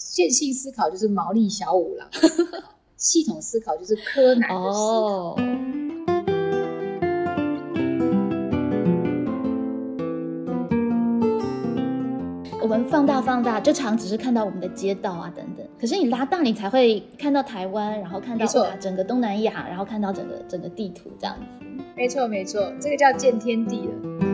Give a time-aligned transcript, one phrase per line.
[0.00, 2.08] 线性思考就是毛利小五郎，
[2.96, 5.36] 系统思考就是柯南的思考。
[12.62, 18.46] 我们放大放大，就常只是看到我们的街道啊等等，可是你拉大，你才会看到台湾，然后看到
[18.80, 21.66] 整个东南亚，然后看到整个整个地图这样子。
[21.94, 24.29] 没错没错，这个叫见天地了。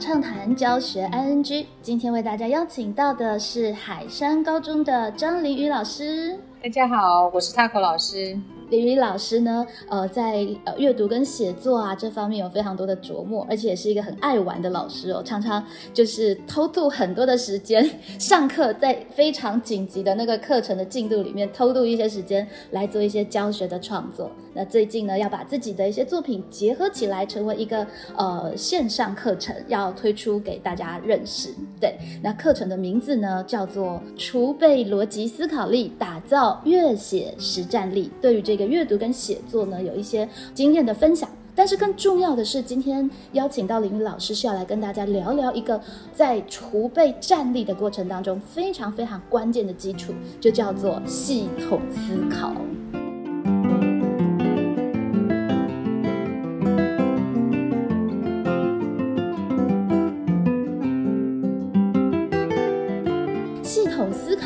[0.00, 6.40] 畅谈教学 ING，今天为大家邀请到的是海山高中的张林宇老师。
[6.62, 8.34] 大家好，我是 Taco 老师。
[8.70, 15.62] 李李老师呢，呃，在呃阅读跟写作啊这方面有非常多的琢磨，而且也是一个很爱玩的老师哦，常常
[15.92, 17.88] 就是偷渡很多的时间
[18.18, 24.30] 上课，在非常紧急的那个课程的进度里面偷渡一些时间来做一些教学的创作。
[24.52, 31.54] 那最近呢，要把自己的一些作品结合起来，成为一个呃线上课程，要推出给大家认识。
[31.80, 38.10] 对，那课程的名字呢叫做“储备逻辑思考力，打造阅写实战力”。
[38.20, 41.28] 对于这阅读跟写作呢，有一些经验的分享。
[41.52, 45.78] 但是更重要的是，今天邀请到林宇老师是要来跟大家聊聊一个
[46.14, 52.54] 在储备战力的过程当中非常非常关键的基础，就叫做系统思考。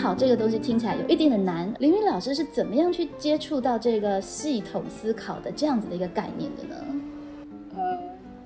[0.05, 1.75] 好，这个东西听起来有一定的难。
[1.79, 6.77] 林云老师是怎么样去接触到这个系统思考的这样子的一个概念的呢？
[7.75, 7.99] 呃，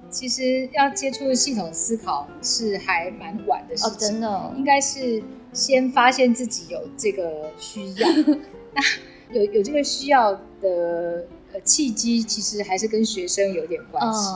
[0.09, 5.21] 其实要接触系统思考是还蛮晚的事情，真的，应该是
[5.53, 8.09] 先发现自己有这个需要。
[8.73, 14.31] 那有有这个需要的呃契机，其实还是跟学生有点关系。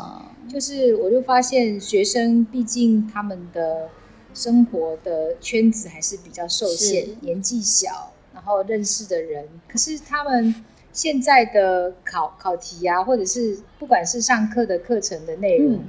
[0.48, 3.88] 就是我就发现学生，毕竟他们的。
[4.34, 10.54] 生活的圈子还是比较受限，年纪小，然后认识的人，可是他们
[10.92, 15.82] 现在的考考题啊，或者是不管是上课的课程的内容，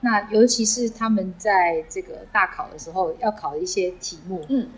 [0.00, 4.68] 那尤其是他们在这个大考的时候要考的一些题目，嗯，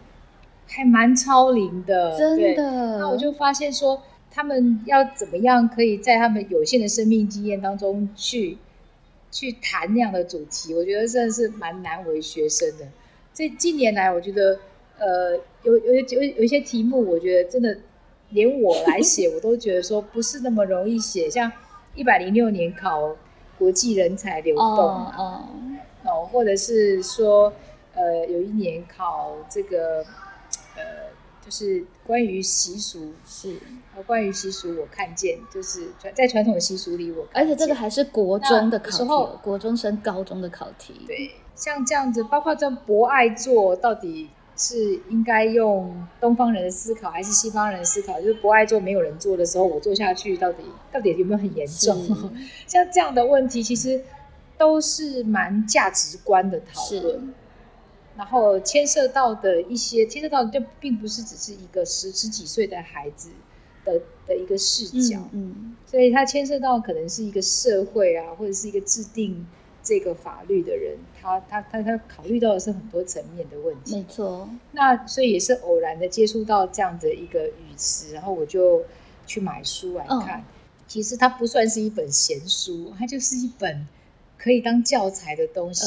[0.66, 2.99] 还蛮超龄的，真的。
[2.99, 8.59] 那我就发现说，他们要怎么样可以在他们有限的生命经验当中去
[9.31, 12.87] 去谈那样的主题，我觉得真的是蛮难为学生的。
[13.34, 14.59] 这近年来，我觉得，
[14.98, 17.76] 呃，有有有有一些题目，我觉得真的
[18.31, 21.31] 连我来写，我都觉得说不是那么容易写。
[21.31, 21.50] 像
[21.94, 23.16] 一百零六年考
[23.59, 25.48] 国际人才流动，哦，
[26.04, 27.53] 哦，或者是说，
[27.94, 30.04] 呃，有一年考这个，
[30.76, 31.10] 呃，
[31.44, 33.56] 就是关于习俗，是，
[34.06, 41.31] 关于习俗，我看见就是传在传统习俗里，我而且这个还是国中的考题，国中升高中的考题，对。
[41.54, 48.20] 像这样子，包括这博爱座，到底是应该用东方人的思考，还是西方人的思考？
[48.20, 51.96] 就是博爱座没有人做的时候，我做下去，到底到底有没有很严重？
[52.66, 54.02] 像这样的问题，其实
[54.58, 57.32] 都是蛮价值观的讨论。
[58.14, 63.30] 然后牵涉到的一些，牵涉到就并不是只是一个十十几岁的孩子
[63.86, 69.46] 的的一个视角，嗯，所以它牵涉到可能是一个社会啊，或者是一个制定。
[69.82, 73.97] 这个法律的人，他他他他考虑到的是很多层面的问题。
[73.97, 74.48] 没错。
[74.72, 78.82] 那所以也是偶然的接触到这样的一个语词，然后我就
[79.26, 80.44] 去买书来看。
[80.87, 83.87] 其实它不算是一本闲书，它就是一本
[84.38, 85.84] 可以当教材的东西。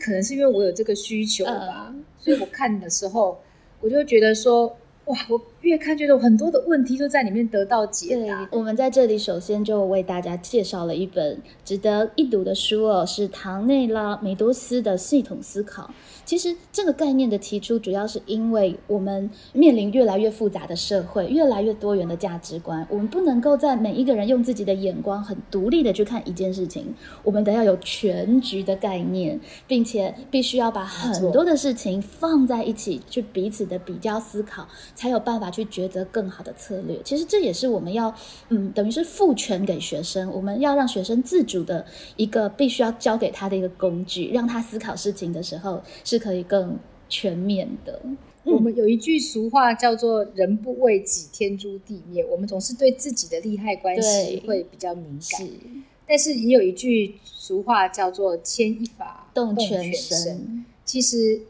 [0.00, 3.40] 可能是因为我有这个需求吧，所以我看的时候，
[3.80, 4.76] 我就觉得说。
[5.08, 8.48] 哇，我越看觉得很多的问题都在里面得到解答。
[8.50, 15.82] 我们在这里首先就为大家介绍了一本值得一读的书哦，是唐内拉梅多斯的《系统思考》。
[16.24, 34.66] 其实这个概念的提出，主要是因为我们面临越来越复杂的社会，越来越多元的价值观，我们不能够在每一个人用自己的眼光很独立的去看一件事情，我们得要有全局的概念，并且必须要把很多的事情放在一起，去彼此的比较思考。
[34.94, 37.00] 才有办法去抉择更好的策略。
[37.04, 38.14] 其实这也是我们要，
[38.48, 41.84] 嗯，等于是赋权给学生，我们要让学生自主的
[42.16, 46.78] 一个必须要教给他的一个工具，让他思考事情的时候是可以更
[47.08, 48.00] 全面的。
[48.44, 52.24] 我们有一句俗话叫做“人不为己，天诛地灭”。
[52.30, 55.48] 我们总是对自己的利害关系会比较敏感，
[56.06, 60.64] 但是也有一句俗话叫做“牵一发动全身”。
[60.84, 61.42] 其实。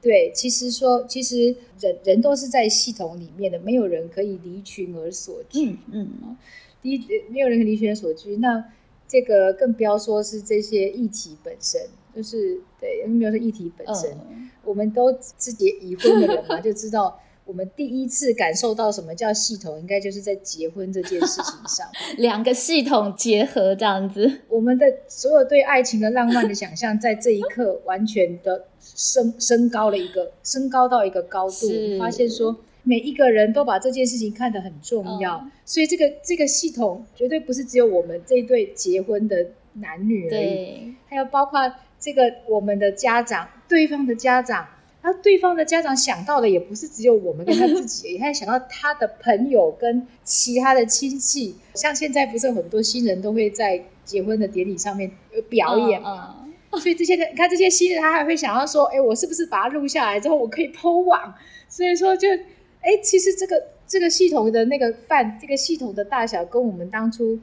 [0.00, 5.78] 对，其实说，其实人人都是在系统里面的，没有人可以离群而所居。
[5.90, 6.36] 嗯嗯，
[6.82, 6.98] 离
[7.30, 8.64] 没有人可以离群而所居，那
[9.06, 11.80] 这个更不要说是这些议题本身，
[12.14, 14.16] 就是对，更不要说议题本身，
[14.64, 17.20] 我们都自己已婚的人嘛，就知道。
[17.48, 41.60] 我们第一次感受到什么叫系统，应该就是在结婚这件事情上， 两个系统结合这样子，我们的所有对爱情的浪漫的想象，在这一刻完全的升升高了一个，升高到一个高度，发现说每一个人都把这件事情看得很重要，所以这个这个系统绝对不是只有我们这一对结婚的男女而已，还有包括
[41.98, 44.68] 这个我们的家长，对方的家长。
[45.02, 51.54] 那对方的家长想到的也不是只有我们跟他自己， 他还想到他的朋友跟其他的亲戚。
[51.74, 56.44] 像现在不是很多新人都会在结婚的典礼上面有表演嘛？
[56.72, 61.32] 所以这些人，你看这些新人，他还会想要说：“哎，我是不是把它录下来之后，我可以抛网？”
[61.70, 62.28] 所以说，就
[62.80, 67.38] 哎，其实这个这个系统的那个范，这个系统的大小，跟我们当初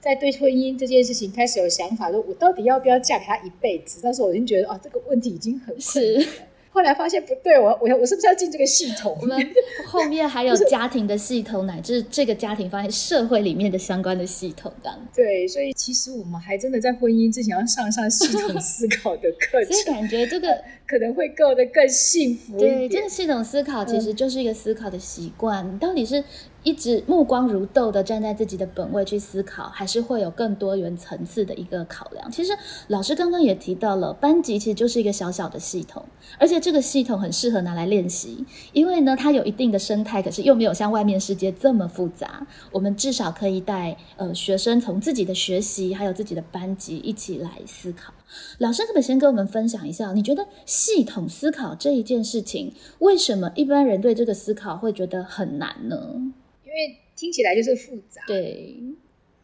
[0.00, 4.00] 在对婚姻这件事情开始有想法，说我到底要不要嫁给他一辈子？
[4.02, 6.26] 那时候我已经觉得，哦，这个问题已经很是。
[6.74, 9.16] 后来发现不对，我我我是不是要进这个系统？
[9.20, 9.38] 我们
[9.86, 14.98] 后面还有家庭的系统，乃至这个家庭发现社会里面的相关的系统，这样。
[15.14, 20.48] 对，所以其实我们还真的在婚姻之前要上上系统思考的课程，所以感觉这个
[20.84, 26.24] 可能会过得更幸福对，这个系统思考其实就是一个思考的习惯，到底是。
[26.64, 32.30] 一直目光如豆的站在自己的本位去思考，还是会有更多元层次的一个考量。
[32.30, 32.52] 其实
[32.88, 36.02] 老师刚刚也提到了，班级其实就是一个小小的系统，
[36.38, 42.46] 而且这个系统很适合拿来练习，因为呢它有一定的生态，可是又没有像外面世界这么复杂。
[42.72, 48.14] 我们至少可以带呃学生从自己的学习，还有自己的班级一起来思考。
[48.58, 56.32] 老师可不可以先跟我们分享一下，你觉得系统思考这一件事情，为什么一般人对这个思考会觉得很难呢？
[56.74, 58.76] 因为听起来就是复杂，对，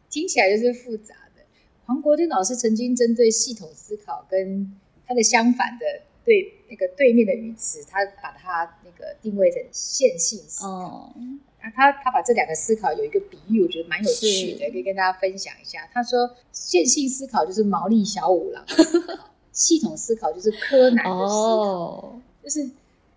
[0.09, 1.41] 听起来就是复杂的。
[1.85, 5.85] 黄国珍老师曾经针对系统思考跟他的相反的
[6.25, 11.15] 对那个对面的语词，他把它那个定位成线性思考。
[11.61, 15.89] 啊，他他把这两个思考有一个比喻，我觉得蛮有趣的，可以跟大家分享一下。
[15.93, 18.65] 他说，线性思考就是毛利小五郎，
[19.53, 22.69] 系统思考就是柯南的思考，就是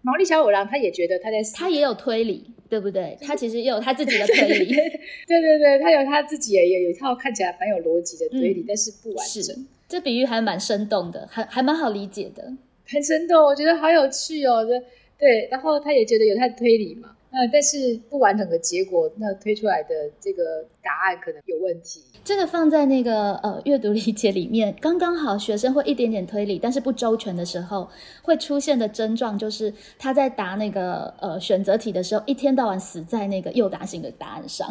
[0.05, 2.45] 毛利小五郎他也觉得他在他也有推理。
[2.67, 3.17] 对不对？
[3.21, 4.75] 他其实也有他自己的推理。
[5.29, 9.67] 对对对，他有他自己也有有一套看起来蛮有逻辑的推理，但是不完整。
[9.87, 12.43] 这比喻还蛮生动的，还还蛮好理解的，
[12.89, 14.65] 很生动，我觉得好有趣哦。
[14.65, 14.73] 这
[15.21, 17.15] 对，然后他也觉得有他的推理嘛。
[17.31, 22.01] 嗯，但是不完整的结果，那推出来的这个答案可能有问题。
[22.25, 27.89] 这个放在那个呃阅读理解里面， 刚刚好，学生会一点点推理，但是不周全的时候，
[28.23, 34.67] 会出现的症状就是他在答那个呃选择题的时候，一天到晚死在那个诱答型的答案上。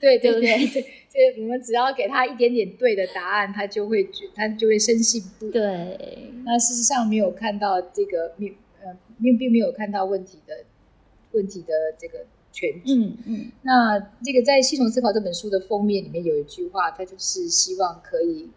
[0.00, 5.50] 对对对对， 就我们只要给他一点点对的答案，他就会觉他就会深信不疑。
[5.52, 10.54] 对，那事实上没有看到这个并呃并并没有看到问题的。
[11.32, 12.20] 问题的这个
[12.56, 12.94] 全局。
[12.94, 18.48] 嗯嗯，那这个在《系统思考》这本书的封面里面有一句话，它就是希望可以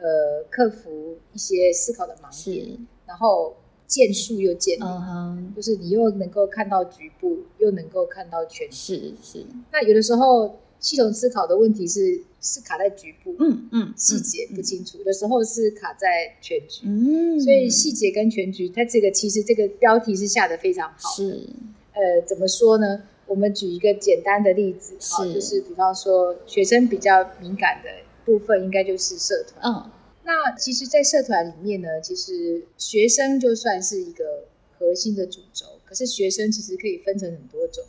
[0.00, 2.76] 呃克服一些思考的盲点，
[3.06, 3.54] 然后
[3.86, 8.74] 见树又见林，就是你又能够看到局部，又能够看到全局。
[8.74, 9.46] 是是。
[9.70, 21.14] 那有的时候系统思考的问题是是卡在局部，嗯嗯，细节不清楚；有的时候是卡在全局，嗯，所以细节跟全局，它这个其实这个标题是下的非常好。
[21.14, 21.46] 是。
[21.94, 23.04] 呃，怎么说呢？
[23.26, 27.90] 我们举一个简单的例子，好，就是比方说学生比较敏感的
[28.24, 29.60] 部分，应该就是社团。
[29.64, 29.90] 嗯，
[30.24, 34.44] 那其实，在社团里面呢，其实学生就算是一个
[34.78, 37.84] 核心的主轴，可是学生其实可以分成很多种。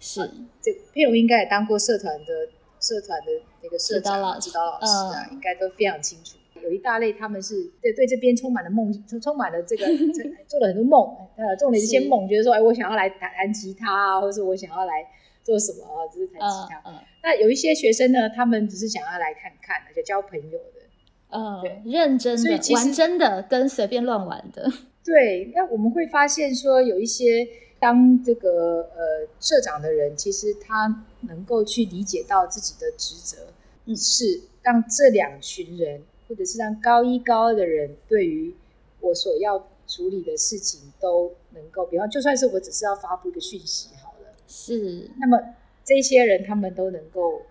[0.00, 0.28] 是，
[0.60, 2.48] 这佩蓉应该也当过社团的
[2.80, 3.26] 社团的
[3.62, 6.36] 那个社长、指导老师啊，应该都非常清楚。
[6.62, 9.86] 有一大类，他们是对对这边充满了梦，充满了这个
[10.46, 15.06] 做了很多梦，呃，做了一些梦，觉得说，哎，我想要来弹弹吉他啊，或者是我想要来
[15.42, 16.82] 做什么啊，就是弹吉他。
[16.86, 20.80] 嗯那有一些学生呢，他们只是想要来看看，就交朋友的，
[21.28, 24.72] 嗯，对，认真的，玩真的，跟随便乱玩的。
[25.04, 27.46] 对，那我们会发现说，有一些
[27.78, 33.52] 当这个呃社长的人，其实他能够去理解到自己的职责，
[33.84, 36.00] 嗯是让这两群人。
[36.30, 38.54] 或者是让高一高二的人对于
[39.00, 45.36] 我所要处理的事情都能够，比方就算是我只是要发布一个讯息好了，是，那么
[45.84, 47.42] 这些人他们都能够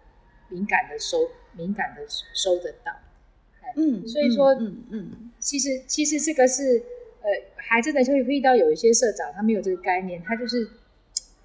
[0.47, 1.17] 敏感的收，
[1.57, 2.01] 敏感的
[2.33, 2.93] 收得到，
[3.75, 6.81] 嗯，所以说，嗯嗯，其实其实这个是
[7.21, 10.65] 呃，还真的就会遇到有一些社长，他没有这个概念，他就是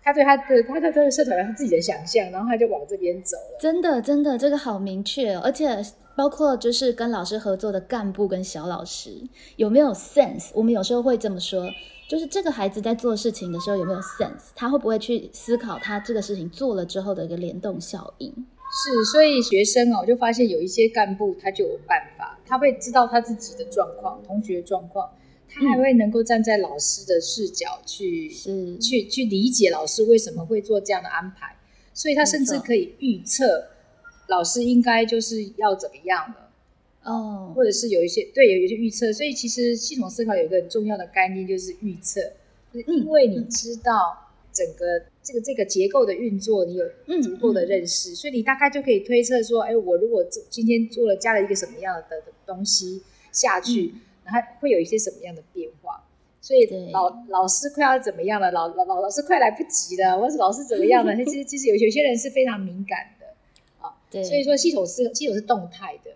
[0.01, 3.59] 他对他的他的这个社团有他自己的想象，然后他就往这边走了。
[3.59, 5.67] 真的，真的，这个好明确，而且
[6.17, 9.23] 包括就是跟老师合作的干部跟小老师
[9.57, 10.51] 有没有 sense？
[10.55, 11.69] 我们有时候会这么说，
[12.09, 14.51] 就是这个孩子在做事情的时候有没有 sense？
[14.55, 18.31] 他会不会去思考他这个事情做了之后的一个联动效应？
[18.31, 25.09] 是，所以学生哦，就发现有一些干部他就有办法，他会知道他自己的状况、同学状况，
[25.49, 31.57] 他还会能够站在老师的视角去是去去理解老师为什么会做这样的安排，
[31.93, 33.65] 所以他甚至可以预测
[34.29, 36.51] 老师应该就是要怎么样了
[37.05, 42.21] 哦，或者是有一些对有一些预测，所以其实系统思考有一个很重要的概念就是预测，
[42.73, 44.21] 就是因为你知道。
[44.57, 46.85] 整个这个这个结构的运作，你有
[47.21, 53.03] 足够的认识，所以你大概就可以推测说，哎，我如果今天做了加了一个什么样的东西
[53.33, 56.05] 下去，然后会有一些什么样的变化。
[56.41, 58.53] 所以老老师快要怎么样了？
[58.53, 61.13] 老老老老师快来不及了，或者老师怎么样了？
[61.27, 63.01] 其实其实有有些人是非常敏感。
[64.15, 66.11] 对，所以说系统思系统是动态的，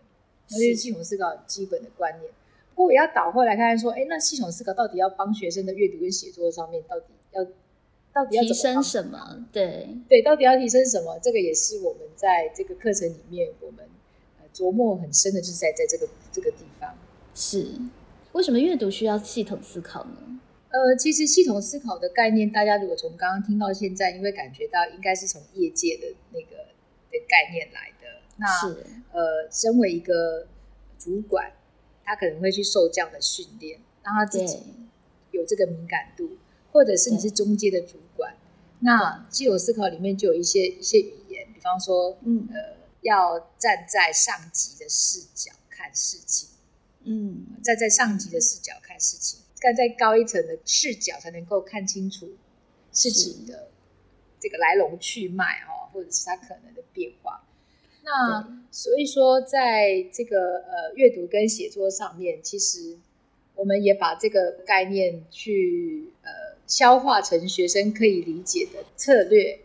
[0.50, 2.30] 那就是系统思考基本的观念。
[2.74, 7.46] 不过我要倒回来看看说，哎，那系统思考到底要帮学生的阅读跟写作上面到底要？
[8.10, 9.46] 到底要提升什么？
[9.52, 11.16] 对对，到底要提升什么？
[11.22, 13.84] 这个也是我们在这个课程里面，我们
[14.52, 16.92] 琢磨很深的，就是在在这个这个地方。
[17.32, 17.76] 是
[18.32, 20.40] 为什么阅读需要系统思考呢？
[20.70, 26.64] 呃，其实系统思考的概念，大家如果从刚刚听到现在，你会感觉到应该是从业界的那个
[27.10, 28.22] 的概念来的。
[28.36, 28.46] 那
[29.12, 30.46] 呃，身为一个
[30.98, 31.52] 主管，
[32.04, 34.62] 他可能会去受这样的训练，让他自己
[35.30, 36.38] 有这个敏感度。
[36.72, 38.34] 或者是你是中阶的主管，
[38.80, 42.48] 那既有思考里面就有一些一些语言，比方说，嗯。
[42.52, 46.48] 呃，要站在上级的视角看事情，
[47.04, 52.28] 嗯，站在上级的视角看事情，站在高一层的视角才能够看清楚
[52.92, 53.70] 事情的
[54.40, 57.42] 这个来龙去脉哦，或者是它可能的变化。
[58.04, 62.96] 那所以说，在这个呃阅读跟写作上面，其实
[63.54, 66.30] 我们也把这个概念去呃。
[66.68, 69.58] 消化成学生可以理解的策略，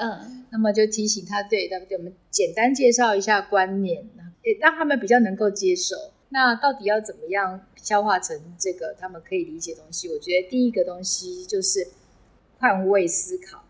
[0.00, 4.08] 嗯，那么就提醒他，对，对我们简单介绍一下观念，
[4.42, 5.94] 也让他们比较能够接受。
[6.30, 10.08] 那到底要怎么样消化成这个他们可以理解东西？
[10.08, 11.86] 我觉得第一个东西就是
[12.58, 13.62] 换位思考。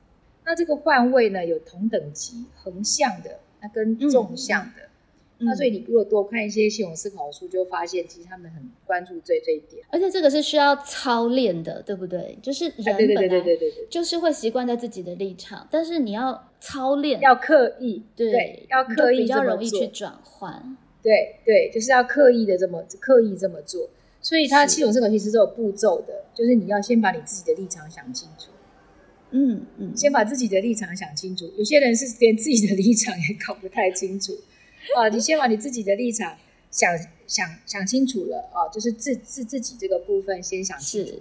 [0.46, 4.82] 那这个换位呢，有同等级、横向的，那跟纵向的。
[5.38, 12.38] 那所以你如果多看一些系统思考的书，就发现其实他们很关注这这一点，而且这个是需要操练的，对不对？
[12.40, 13.44] 就是人本来
[13.90, 23.90] 就是会习惯在自己的立场，但是你要操练，要刻意，对，要刻意比较容易去转换，对对，就是要刻意的这么刻意这么做。
[24.22, 28.50] 所以它系统思考其实是有步骤的，就是你要先把你自己的立场想清楚，
[29.37, 31.52] 嗯嗯，先把自己的立场想清楚。
[31.59, 34.33] 有些人是连自己的立场也搞不太清楚。
[34.97, 36.38] 啊，你先把你自己的立场
[36.71, 36.90] 想
[37.26, 41.12] 想想清楚了啊，就是自自自己这个部分先想清楚。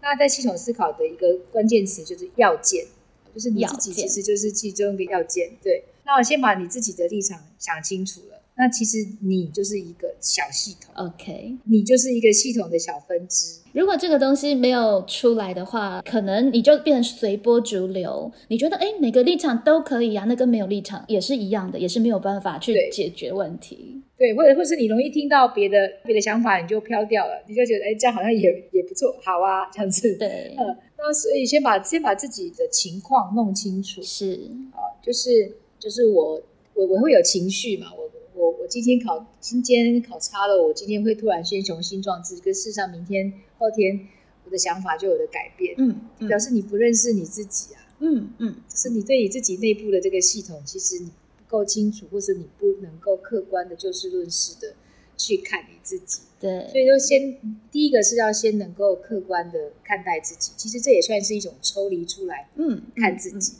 [0.00, 2.86] 那在系统思考的一个关键词就是要件，
[3.34, 5.50] 就是你自己其实就是其中一个要件。
[5.62, 10.92] 对，那我先把你自己的立场想清楚了，那其实你就是一个小系统。
[11.06, 13.58] OK，你就是一个系统的小分支。
[13.72, 18.30] 如果这个东西没有出来的话，可能你就变成随波逐流。
[18.48, 24.02] 你觉得哎，每个立场都可以啊，那跟没有立场也是一样的，也是没有办法去解决问题。
[24.18, 28.40] 对，或者或是你容易听到别的别的想法，你就飘掉了，你就觉得哎，这样好像也
[28.72, 30.14] 也不错，好啊，这样子。
[30.16, 34.02] 对，嗯，那所以先把先把自己的情况弄清楚。
[34.02, 36.42] 是啊，就是就是我
[36.74, 43.30] 我我会有情绪嘛，我我我今天考今天考差了，我今天会突然先雄心壮志，跟事实上明天。
[43.58, 44.08] 后天
[44.46, 54.74] 我的想法就有了改变，嗯，表示你不认识你自己啊，嗯嗯，就是你对你自己内部的这个系统，其实你不够清楚，或是你不能够客观的就事论事的
[55.18, 57.36] 去看你自己，对，所以就先
[57.70, 63.52] 第一个是要先能够客观的看待自己，其实这也算是一种抽离出来，嗯，看自己，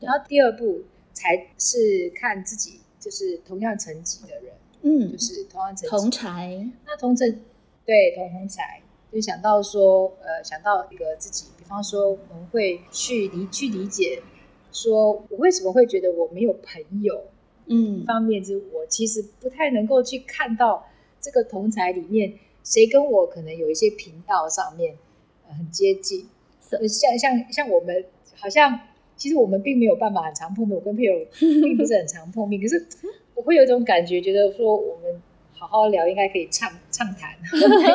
[0.00, 7.28] 然后第二步才是看自己，就是同样层级的人，嗯，就是同样层同才，那同层
[7.84, 8.80] 对同同才。
[9.12, 14.20] 就想到说，呃，想到一个自己，比方说，我们会去理去理解，
[14.72, 17.26] 说我为什么会觉得我没有朋友，
[17.66, 20.88] 嗯，一方面就是我其实不太能够去看到
[21.20, 22.34] 这个同才里面
[22.64, 24.96] 谁跟我可能有一些频道上面
[25.46, 26.28] 呃很接近，
[26.88, 28.80] 像像像我们好像
[29.24, 32.86] 其实我们并没有办法很常碰面，我跟佩友并不是很常碰面，可是
[33.34, 35.18] 我会有一种感觉，觉得说我们
[35.54, 37.32] 好好聊，应该可以畅畅谈。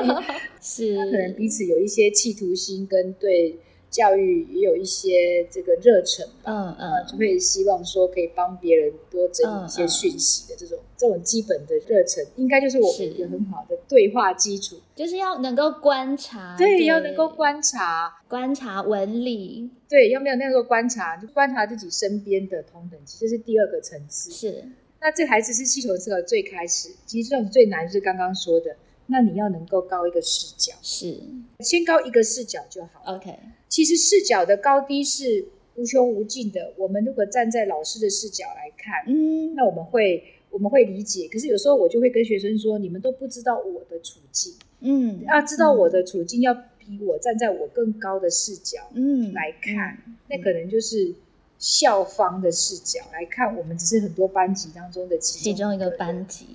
[0.60, 3.56] 是， 可能彼此有一些企图心，跟对
[3.90, 6.52] 教育也有一些这个热忱吧。
[6.52, 14.78] 嗯嗯，就会希望说可以帮别人多整理一些讯息的这种这种基本的热忱，应该就是我们一个很好的对话基础。
[14.96, 24.30] 就是要能够观察，对，要能够观察，观察纹理，对，要没有那个观察，就观察自己身边的同等级，这是第二个层次。
[24.32, 24.66] 是。
[25.02, 28.76] 那这还只是气球思考最开始，其实这种最难就是刚刚说的，
[29.10, 31.20] 那你要能够高一个视角，是
[31.60, 33.16] 先高一个视角就好。
[33.16, 33.38] OK，
[33.68, 36.74] 其实视角的高低是无穷无尽的。
[36.78, 41.28] 我们如果站在老师的视角来看，嗯，那我们会我们会理解。
[41.28, 49.98] 可是有时候我就会跟学生说，你们都不知道我的处境，嗯，要知道我的处境，要比我站在我更高的视角，嗯，来看，
[50.28, 51.14] 那可能就是。
[51.62, 56.46] 校方的视角来看，我们只是很多班级当中的其中一个班级。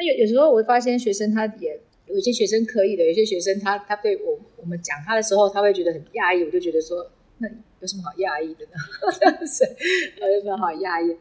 [0.00, 6.42] 那有有时候我会发现，学生他也有一些学生可以的，有些学生他他对我我们讲他的时候，他会觉得很讶异。
[6.42, 7.46] 我就觉得说，那
[7.80, 8.72] 有什么好讶异的呢？
[10.32, 11.14] 有什么好讶异？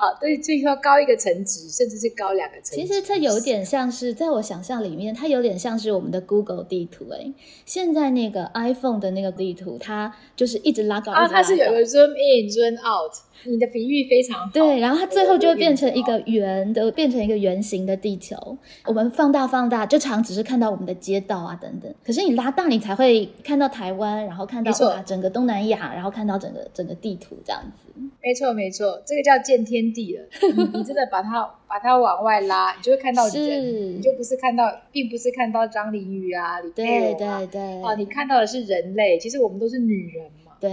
[0.00, 2.86] 啊，对，最后高一个层级，甚至是高两个层级。
[2.86, 7.04] 其实它有点像是，在我想象里面，它有点像是我们的 Google 地图。
[7.10, 7.30] 哎，
[7.66, 11.12] 现在那个 iPhone 的那个地图，它就是一直拉高。
[11.12, 13.12] 啊，它是有个 Zoom in Zoom out。
[13.44, 14.50] 你的比喻非常好。
[14.52, 18.36] 对，然后它最后就会变成一个圆的，变成一个圆形的地球。
[18.84, 21.90] 我们放大放大，就常只是看到我们的街道啊等等。
[22.04, 24.70] 可是你拉大，你才会看到台湾，然后看到
[25.06, 27.90] 整个东南亚，然后看到整个整个地图这样子。
[28.22, 30.24] 没错没错，这个叫见天地了。
[30.56, 37.60] 你你真的把它把它往外拉，你就会看到人，你就不是看到，并不是看到张凌宇啊，李佩对对对。
[37.82, 40.52] 哦，你看到的是人类，其实我们都是女人嘛。
[40.60, 40.70] 对。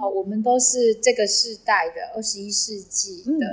[0.00, 3.46] 哦，我们都是这个世代的二十一世纪的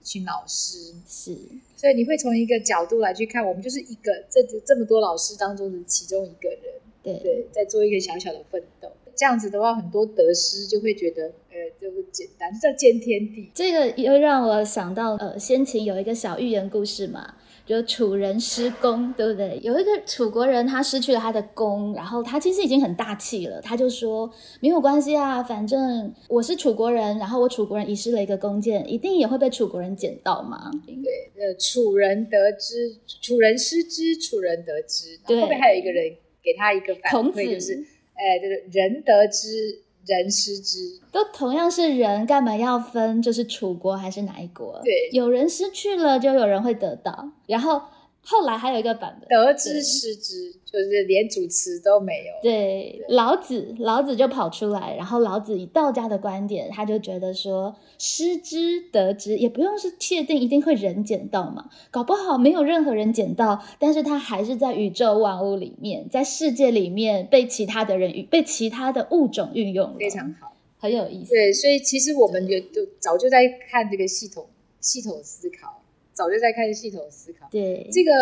[0.00, 0.94] 一群老师。
[1.06, 1.36] 是。
[1.76, 6.60] 所以你会从一个角度来去看，我们就是一个这这么多老师当中的其中一个人。
[7.02, 8.90] 对对，在做一个小小的奋斗。
[9.16, 13.50] 这样子的话，很多得失就会觉得，呃，就不简单，叫见天地。
[13.54, 19.58] 这个又让我想到，呃，先秦有一个小寓言故事嘛，就楚人失公，对不对？
[19.62, 30.70] 有一个楚国人，他失去了他的弓，然后他其实已经很大气了，他就说没有关系啊，反正我是楚国人，然后我楚国人遗失了一个弓箭，一定也会被楚国人捡到嘛。
[30.86, 30.94] 对，
[31.40, 35.18] 呃，楚人得知，楚人失之，楚人得之。
[35.26, 36.12] 对，后面还有一个人
[36.42, 37.84] 给他一个反馈，就是。
[38.14, 43.20] 哎，就是人得之，人失之，都同样是人，干嘛要分？
[43.20, 44.80] 就是楚国还是哪一国？
[44.84, 47.30] 对，有人失去了，就有人会得到。
[47.46, 47.80] 然后
[48.24, 50.54] 后来还有一个版本，得之失之。
[50.74, 52.32] 就是连主持都没有。
[52.42, 71.30] 对，老子，老子就跑出来，然后老子以道家的观点，他就觉得说，失之得之，也不用是确定一定会人捡到嘛，搞不好没有任何人捡到，但是他还是在宇宙万物里面，在世界里面被其他的人被其他的物种运用，非常好，很有意思。
[71.30, 74.48] 对，所以其实我们就就早就在看这个系统
[74.80, 75.83] 系统思考，
[76.14, 77.46] 早就在开始系统思考。
[77.50, 78.12] 对，这个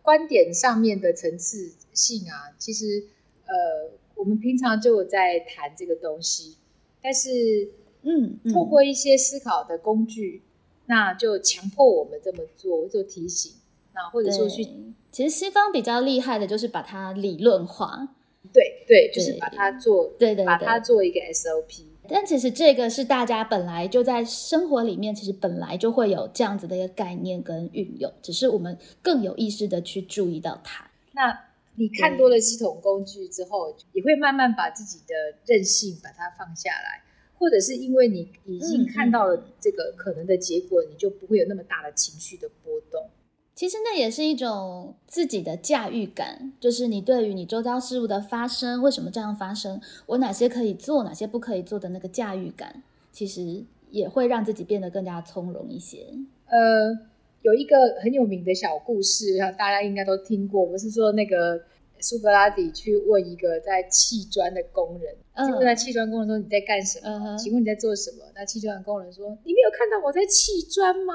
[0.00, 1.74] 观点上面的层次。
[1.94, 3.04] 性啊，其实
[3.46, 6.56] 呃，我们平常就有在谈这个东西，
[7.00, 7.68] 但是
[8.02, 10.42] 嗯，透过一些思考的工具，
[10.86, 13.52] 那就强迫我们这么做，做提醒，
[13.94, 14.66] 那或者说去，
[15.12, 18.08] 其实西方比较厉害的就是把它理论化，
[18.52, 21.84] 对对，就是把它做，对对，把它做一个 SOP。
[22.08, 30.90] 但其实这个是大家本来就在生活里面，其实本来就会有这样子的一个概念跟运用，只是我们更有意识的去注意到它。
[31.12, 31.38] 那
[31.76, 35.14] 你看多了系统工具之后，也会慢慢把自己的
[35.46, 37.02] 韧性把它放下来，
[37.38, 43.08] 或者是因为你已经看到了这个可能的结果，你就不会有那么大的情绪的波动。
[43.54, 56.06] 其实那也是一种自己的驾驭感，就是你对于你周遭事物的发生，为什么这样发生，我哪些可以做，哪些不可以做的那个驾驭感，其实也会让自己变得更加从容一些。
[56.46, 56.98] 呃。
[57.44, 60.64] 有一个很有名的小故事，大家应该都听过。
[60.64, 61.60] 不是说那个
[62.00, 65.14] 苏格拉底去问一个在砌砖的工人，
[65.46, 67.36] 就问在砌砖工人说：“你在干什么？
[67.36, 71.12] 请问你在做什么？”那砌砖的工人说：“你没有看到我在砌砖吗？”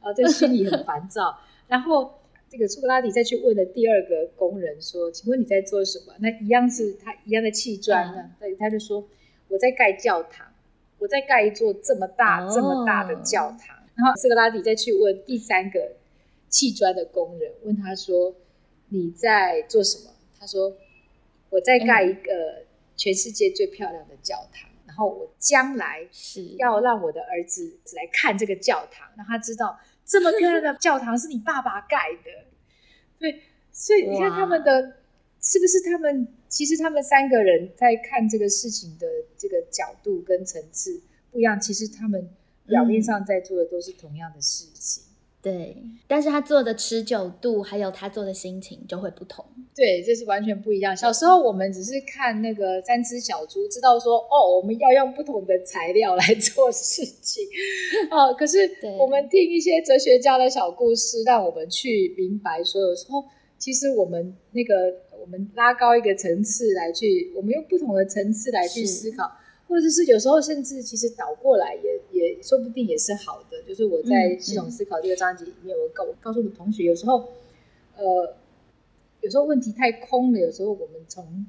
[0.00, 1.38] 啊，这心里很烦躁。
[1.68, 2.12] 然后
[2.48, 8.30] 这个苏格拉底再去问了第二个工人说：“请问你在做什么？”那一样是他一样的砌砖呢。
[8.40, 9.06] 对，他就说
[9.48, 10.46] ：“我在盖教堂，
[10.98, 15.92] 我在盖一座这么大这么大的教堂。”然后苏格拉底再去问第三个
[16.48, 18.34] 砌砖的工人，问他说
[18.88, 20.74] ：“你在做什么？”他说
[21.50, 22.64] ：“我在盖一个
[22.96, 32.48] 全世界最漂亮的教堂，然后我将来是要让我的儿子来看这个教堂，让他知道这么漂亮的教堂是你爸爸盖的。”
[33.20, 34.96] 对，所以你看他们的，
[35.40, 42.30] 是不是他们其实他们三个人在看这个事情的这个角度跟层次不一样，其实他们
[42.66, 45.04] 表面上在做的都是同样的事情。
[45.48, 45.74] 对，
[46.06, 49.42] 但是他做的持久度还有他做的心情就会不同。
[49.74, 50.94] 对，这是完全不一样。
[50.94, 57.44] 小时候我们只是看那个三只小猪，知道说哦，我们要用不同的材料来做事情。
[58.10, 58.58] 哦，可是
[58.98, 63.24] 我们听一些哲学家的小故事，让我们去明白，说有时候
[63.56, 64.74] 其实我们那个
[65.18, 69.30] 我们拉高一个层次来去，我们用不同的层次来去思考。
[69.68, 73.62] 或者是有时候甚至其实倒过来也也说不定也是好的。
[73.62, 77.28] 就是我在系统思考这个章节里面，我告告诉我同学，有时候
[77.96, 78.34] 呃，
[79.20, 81.46] 有时候问题太空了，有时候我们从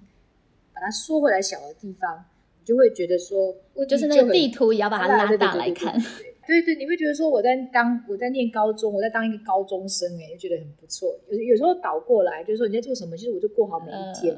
[0.74, 2.26] 把它缩回来小的地方，
[2.60, 3.56] 你就会觉得说，
[3.88, 5.98] 就是那个地图也要把它拉大来看。
[6.46, 11.18] 对对，你会觉得说我在当我在念高中，我在当一个高中生，哎，就觉得很不错。
[11.30, 14.36] 有有时候倒过来，就是说你在做什么，其实我就过好每一天。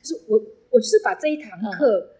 [0.00, 2.12] 就是我我就是把这一堂课。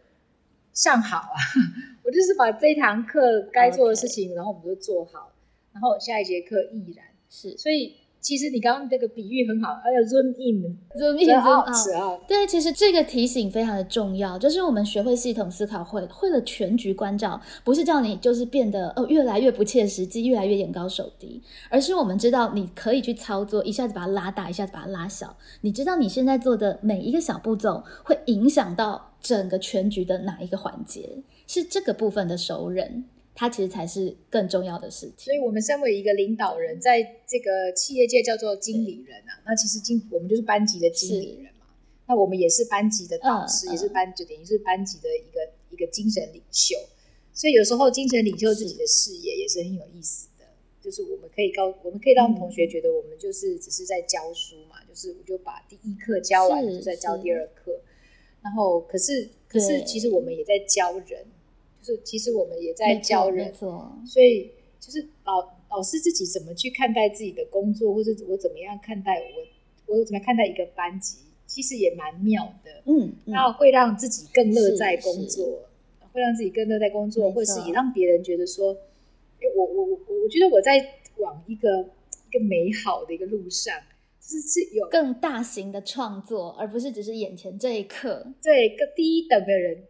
[0.77, 1.37] 上好啊！
[2.05, 5.33] 我就是把这堂课该做的事情，然后我们就做好，
[5.73, 7.57] 然后下一节课亦然是。
[7.57, 12.21] 所以其实你刚刚这个比喻很好，还有 zoom in，zoom in，zoom out。
[12.27, 25.37] 对，其实这个提醒非常的重要，就是我们学会系统思考，会会了全局关照，不是叫你就是变得哦越来越不切实际，越来越眼高手低，而是我们知道你可以去操作，一下子把它拉大，一下子把它拉小。
[25.61, 29.13] 你知道你现在做的每一个小步骤会影响到。
[29.23, 35.27] 整个全局的哪一个环节是这个部分的熟人，他其实才是更重要的事情。
[35.27, 41.67] 所以，我们身为一个领导人，在这个企业界叫做经理人啊，那其实经我们就是班级的经理人嘛。
[42.09, 46.75] 那我们也是班级的导师，也是班就等于是班级的一个一个精神领袖。
[47.35, 50.45] 所以有时候精神领袖自己的视野也是很有意思的，
[50.81, 57.79] 就是我们可以告，我们可以让同学觉得我们就是只是在教书嘛，就是我就把第一课教完，就在教第二课。
[58.43, 61.27] 然后，可是，可是，其实我们也在教人，
[61.87, 69.23] 就是其实我们也在教人，所以就是老老师自己怎么去看待自己的工作，或者我怎么样看待
[69.87, 72.83] 我，我怎么看待一个班级，其实也蛮妙的。
[72.87, 75.69] 嗯，那会让自己更乐在工作，
[76.13, 78.77] 会让自己更乐在工作，或者是也让别人觉得说，
[79.55, 83.75] 我，我我我我觉得我在往一个一个美好的一个路上。
[84.29, 88.27] 是是有更大型的创作，而不是只是眼前这一刻。
[88.43, 89.85] 对，个第一等的人，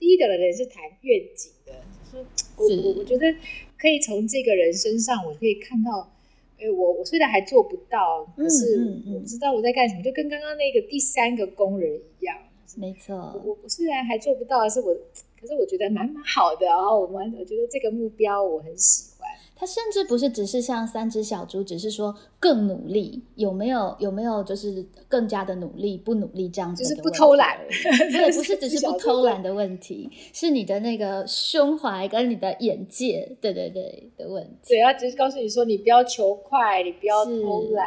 [0.00, 1.72] 第一个的人是谈愿景的。
[2.10, 3.32] 就是，我我我觉得
[3.78, 6.12] 可以从这个人身上，我可以看到，
[6.58, 12.36] 哎，我我虽然还做不到，可是我知道我在干什么，就跟刚刚那个第三个工人一样。
[12.76, 14.94] 没错，我我虽然还做不到，但是我，
[15.40, 16.66] 可是我觉得蛮蛮好的。
[16.66, 19.19] 然后我们我觉得这个目标我很喜欢。
[19.60, 27.58] 他甚至不是只是像三只小猪，只是说更努力，有没有有没有就是更加的努力，不努力这样子，就是不偷懒，
[28.10, 34.68] 对，不是只是不偷懒的问题，是你的那个胸怀跟你的眼界，对对对的问题。
[34.68, 37.86] 对，他只是告诉你说，你不要求快，你不要偷懒，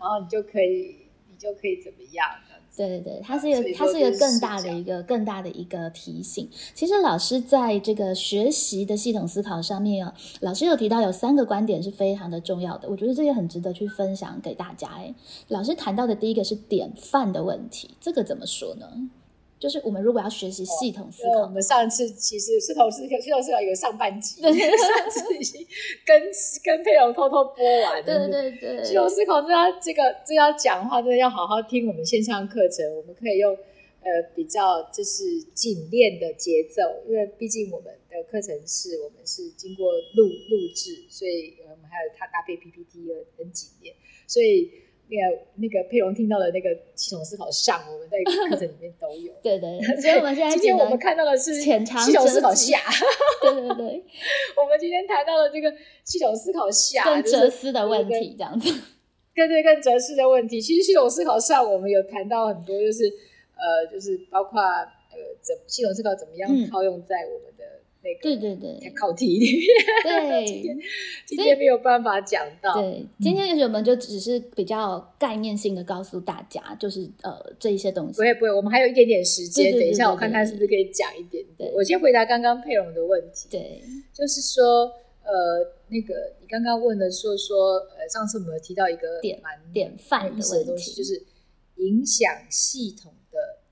[0.00, 2.26] 然后你就可以，你就可以怎么样。
[2.76, 6.48] 对对对，它是一个，它是一个更大的一个更大的一个提醒。
[6.74, 14.88] 其实老师在这个学习的系统思考上面啊，老师有提到有三个观点是非常的重要的，我觉得这也很值得去分享给大家。
[14.88, 15.14] 哎，
[15.48, 18.86] 老师谈到的第一个是典范的问题，这个怎么说呢？
[19.58, 24.50] 就是我们如果要学习系统思考，我们上次其实系统思考系统思考有上半集， 上
[25.10, 25.66] 次已经
[26.04, 26.22] 跟
[26.62, 28.04] 跟佩蓉偷偷播完。
[28.04, 32.84] 对对对，系统思考这要这个这要讲的话，真的要好好听我们线上课程。
[32.96, 43.94] 我们可以用呃比较就是紧练的节奏，因为毕竟我们的课程是我们是经过录录制，所以我们还有它搭配 PPT 很紧练，
[44.26, 44.70] 所以。
[45.08, 49.32] 那个那个佩蓉听到的那个系统思考上，我们在课程里面都有。
[49.42, 51.70] 对对，所以我们现在今天我们看到的是系
[52.12, 52.78] 统思考下。
[53.42, 54.04] 对 对对，
[54.58, 55.72] 我们今天谈到了这个
[56.04, 58.68] 系统思考下更哲思的问题，这样子。
[59.34, 60.60] 更对，更哲思的问题。
[60.60, 63.04] 其实系统思考上，我们有谈到很多，就是
[63.54, 67.64] 呃，就是包括呃，怎系统思考怎么样套用在我们的。
[68.22, 69.58] 对对对，考题里
[70.04, 70.76] 面，对，
[71.26, 72.80] 今天没有办法讲到。
[72.80, 78.12] 对，今天也许我们就只是比较概念性的告诉大家，就是呃这一些东西。
[78.14, 81.44] 不会不会，我们还有一点点时间，等一下我看看是不是可以讲一点。
[81.56, 83.48] 点，我先回答刚刚佩蓉的问题。
[83.50, 84.84] 对，就是说
[85.22, 91.22] 呃那个你刚刚问的说说呃上次我们有提到一个典蛮典范的问题，就是
[91.76, 93.12] 影响系统。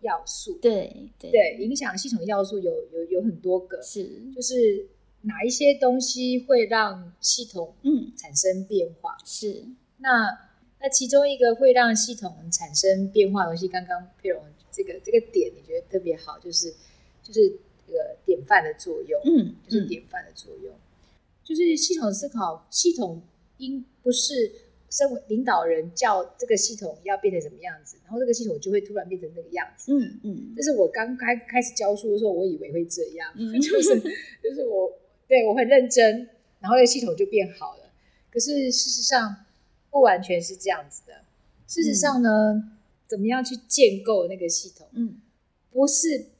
[0.04, 0.58] 要素。
[0.62, 4.22] 对对，影响系统要素有有有很多个，是。
[4.34, 4.86] 就是
[5.22, 8.12] 哪一些东西会让系统嗯。
[8.16, 9.16] 产生变化？
[9.24, 9.64] 是。
[9.98, 10.28] 那
[10.80, 16.70] 那其中一个会让系统产生变化的东西，刚刚佩蓉这个这个点你觉得特别好，就是
[17.22, 17.48] 就是
[17.86, 20.74] 这个典范的作用，嗯，就是典范的作用，
[21.42, 23.22] 就是系统思考，系统
[23.58, 24.52] 应不是
[24.94, 33.28] 身为领导人叫这个系统要变成什么样子，然后这个系统就会突然变成那个样子，嗯嗯，这是我刚开开始教书的时候，我以为会这样，
[33.60, 33.98] 就是
[34.40, 34.92] 就是我
[35.26, 36.28] 对我很认真，
[36.60, 37.90] 然后那个系统就变好了。
[38.30, 39.34] 可是事实上
[39.90, 41.14] 不完全是这样子的。
[41.66, 42.72] 事实上呢，
[43.08, 44.86] 怎么样去建构那个系统？
[44.92, 45.20] 嗯，
[45.72, 46.33] 不是把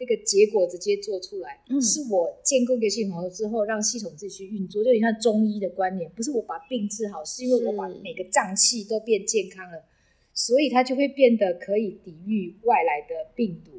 [0.00, 1.80] 那个结果直接做出来，嗯。
[1.80, 9.84] 是我建构一个系统之后，让系统自己去运作，就有点像中医的观念，不是我把病治好，是因为我把每个脏器都变健康了，
[10.32, 13.70] 所以它就会变得可以抵御外来的病毒。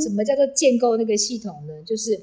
[0.00, 1.82] 什么叫做建构那个系统呢？
[1.84, 2.18] 就是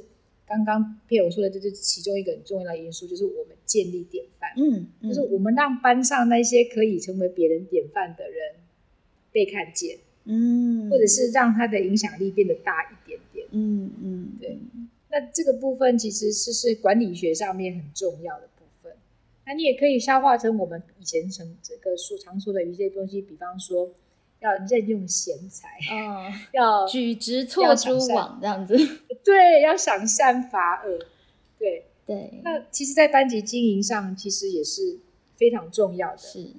[0.47, 5.09] 刚刚佩友说的，这就是其中一个很重要的因素，就是我们建立典范，嗯，嗯。
[5.09, 8.55] 就是我们让班上那些可以成为别人典范的人
[9.31, 13.47] 被看见，嗯，或者是让他的影响力变得大一点点。
[13.51, 14.57] 嗯嗯，对。
[15.09, 18.93] 那这个部分其实是是管理学上面很重要的部分。
[19.45, 23.89] 那你也可以消化成我们以前成这个说常说的一些东西，比方说
[24.39, 28.77] 要任用贤才，哦， 要举直错诸枉这样子，
[29.25, 30.99] 对，要赏善罚恶，
[31.57, 31.85] 对。
[32.05, 34.97] 对，那其实，在班级经营上，其实也是
[35.35, 36.53] 非常重要的，是，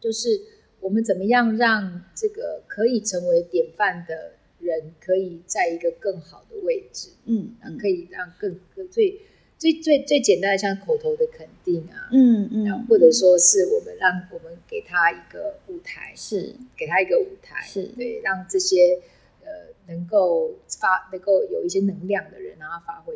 [0.00, 0.40] 就是
[0.80, 7.78] 我们怎么样让这个可以成为典范的人，可以在一个更好的位置，嗯嗯。
[7.78, 9.20] 可以让更更最
[9.58, 16.54] 最最最简单的，像口头的肯定啊，嗯嗯，然后或者说是我们让我们给他一个舞台，是。
[16.76, 19.00] 给他一个舞台，是，对，让这些
[19.42, 19.50] 呃
[19.88, 23.14] 能够发能够有一些能量的人，让他发挥。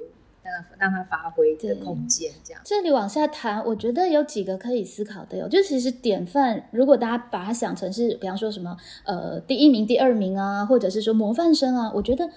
[0.78, 2.61] 让他发挥的空间，这样。
[2.64, 5.48] 这里往下谈，我觉得有几个可以思考的哟。
[5.48, 12.28] 就其实典范，如果大家把它想成是，比方说什么呃第一名、第二名啊，或者是说模范生啊，我觉得。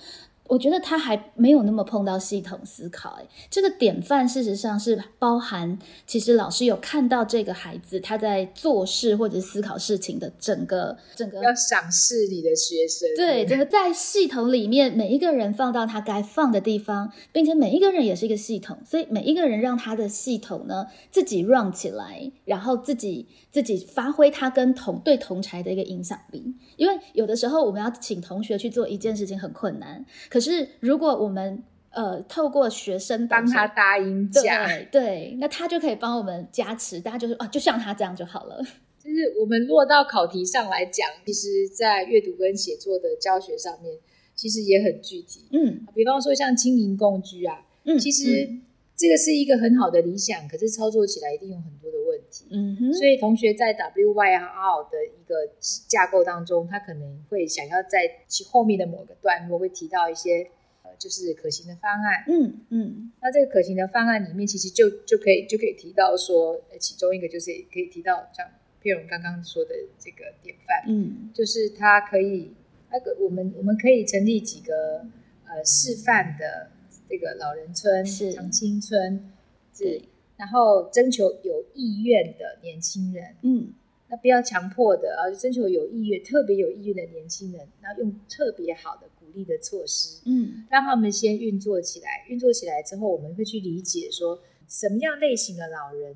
[0.48, 30.06] 我觉得他还没有那么碰到系统思考，哎，这个典范事实上是包含，其实老师有看到这个孩子他在做事或者思考事情的整个整个要赏识你的学生，对，整个在系统里面每一个人放到他该放的地方，并且每一个人也是一个系统，所以每一个人让他的系统呢自己 run 起来，然后自己自己发挥他跟同对同才的一个影响力，因为有的时候我们要请同学去做一件事情很困难。
[30.36, 38.62] 可是，如果我们呃透过学生帮他搭音架，对对，那他就可以帮我们加持，大家就是啊，就像他这样就好了。
[39.00, 43.96] 就是我们落到考题上来讲，其实，在阅读跟写作的教学上面，
[44.36, 45.46] 其实也很具体。
[45.54, 48.50] 嗯，比方说像经营共居啊，嗯，其实
[48.96, 52.46] 这个是一个很好的理想，可是操作起来一定有很多的问题。
[52.50, 55.52] 嗯哼，所以同学在 W Y R 的一个
[55.88, 60.50] 架构当中，他可能会想要在其后面的某个段落会提到一些
[60.84, 62.24] 呃，就是可行的方案。
[62.28, 68.48] 嗯嗯，那这个可行的方案里面，其实就就可以就可以提到说，呃，其中一个就是可以提到像
[68.82, 72.54] 佩蓉刚刚说的这个典范，嗯，就是它可以
[72.92, 75.06] 那个我们我们可以成立几个
[75.48, 76.70] 呃示范的
[77.08, 78.34] 这个老人村、是。
[78.34, 79.32] 长青村，
[79.78, 80.02] 对，
[80.38, 83.74] 然后征求有意愿的年轻人，嗯，
[84.10, 92.26] 那不要强迫的，而征求有意愿、特别有意愿的年轻人，然后用特别好的鼓励的措施，嗯，让他们先运作起来。
[92.28, 96.16] 运作起来之后，我们会去理解说，什么样类型的老人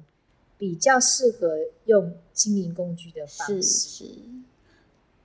[0.58, 3.62] 比较适合用经营工具的方式。
[3.62, 4.06] 是是，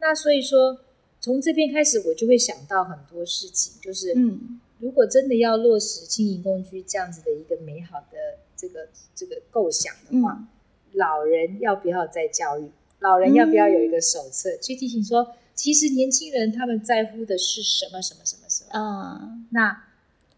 [0.00, 0.78] 那所以说，
[1.20, 8.18] 从这边开始，我就会想到很多事情，就是嗯，如果真的要落实轻盈共居这样子的一个美好的
[8.54, 10.48] 这个这个构想的话，嗯
[10.92, 12.70] 老人要不要再教育？
[12.98, 18.70] 老人要不要有一个手册、去提醒说，其实年轻人他们在乎的是什么什么什么什么？
[18.74, 19.84] 嗯，那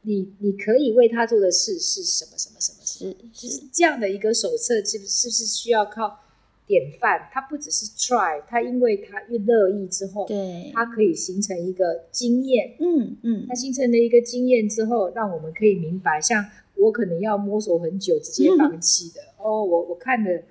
[0.02, 3.12] 你你可以为他做的事是什么什么什么什么？
[3.12, 6.20] 是就是这样的一个手册，是不是不是需要靠
[6.66, 7.28] 典范？
[7.32, 12.74] 他不只是 try，他因为他越乐意之后，对，他可以形成一个经验。
[12.80, 16.44] 嗯嗯他，形成了一个经验之后，让我们可以明白，像
[16.76, 19.20] 我可能要摸索很久，直接放弃的。
[19.38, 20.42] 哦，我我看的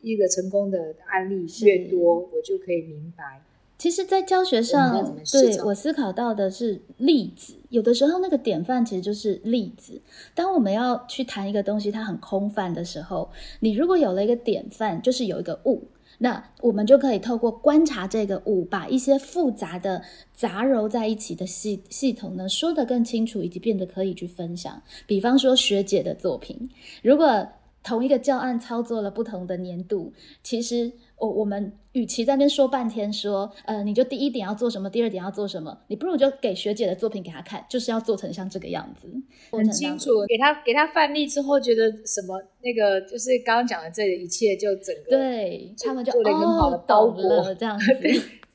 [0.00, 3.42] 一个成功的案例越多，我就可以明白。
[3.76, 7.54] 其实，在教学上对我思考到的是例子。
[7.68, 10.00] 有的时候，那个典范其实就是例子。
[10.34, 15.82] 当我们要去谈一个东西，它很空泛的时候，你如果有了一个典范，就是有一个物，
[16.18, 20.00] 那我们就可以透过观察这个物，把一些复杂的
[20.32, 24.80] 杂糅在一起的系系统呢说得更清楚，以及变得可以去分享。
[25.06, 26.70] 比方说学姐的作品，
[27.02, 27.46] 如果
[27.82, 39.08] 同一个教案操作了不同的年度，其实我我们与其在那边说半天说，呃，你就第一点要做什么，第二点要做什么，你不如就给学姐的作品给她看，就是要做成像这个样子，
[39.52, 40.10] 很清楚。
[40.26, 47.84] 给她给她范例之后，觉得什么那个就是刚刚讲的这一切就整个对他们就做了一个好的包裹这样 子，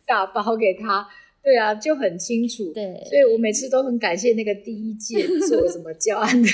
[0.05, 1.07] 打包给她。
[1.41, 2.73] 对啊，就很清楚。
[2.73, 6.49] 对，所以我每次都很感谢那个第一届做什么教案的。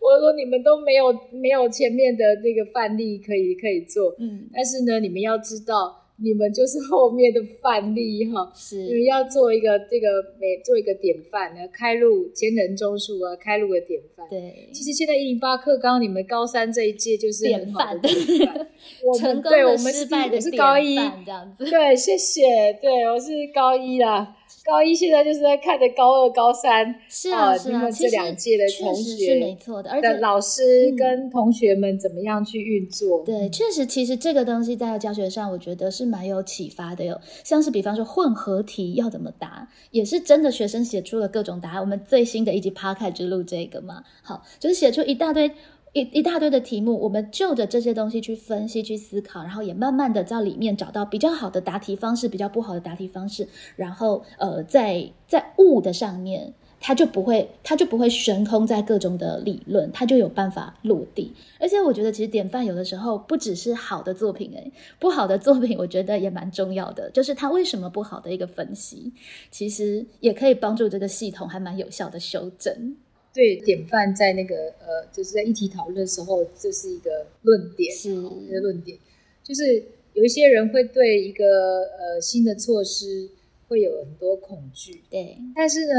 [0.00, 5.98] 我说你们都没有没有前面的那个范例可以可以做，嗯，但是呢，你们要知道。
[6.22, 10.06] 你们就是后面的范例哈，是你们要做一个这个
[10.38, 14.28] 每做一个典范呢，开路前人中树啊，开路的典范。
[14.28, 18.08] 对，其实现在一零八课纲，你们高三这一届就是典范的，
[19.18, 21.64] 成功的失败的是高一这样子。
[21.64, 24.36] 对，谢谢，对我是高一啦。
[24.70, 33.24] 高一现在就是在看着高二、高三，是啊，是啊，这两届的同学是没错的，而且老师跟同学们怎么样去运作？
[33.24, 37.20] 对，确实，其实这个东西在教学上，我觉得是蛮有启发的哟。
[37.42, 41.80] 像是比方说混合题要怎么答，也是真的学生写出了各种答案。
[41.80, 45.50] 我们最新的一集 p a r k 之路这个嘛，好，就是写出一大堆。
[45.92, 61.32] 一一大堆的题目，我们就着这些东西去分析、去思考，然后也慢慢的在里面找到比较好的答题方式，比较不好的答题方式，然后呃，在在物的上面，它就不会，它就不会悬空在各种的理论，它就有办法落地。
[61.58, 69.12] 而且我觉得，其实典范有的时候不只是好的作品，诶，不好的作品， 我觉得也蛮重要的，就是它为什么不好的一个分析，
[69.50, 72.94] 其实也可以帮助这个系统还蛮有效的修正。
[73.32, 78.98] 对典范在那个呃，就是在议题讨论的时候，这是一个论点，是一个论点，
[79.42, 83.30] 就是有一些人会对一个呃新的措施
[83.68, 85.92] 会有很多恐惧，对，但是呢，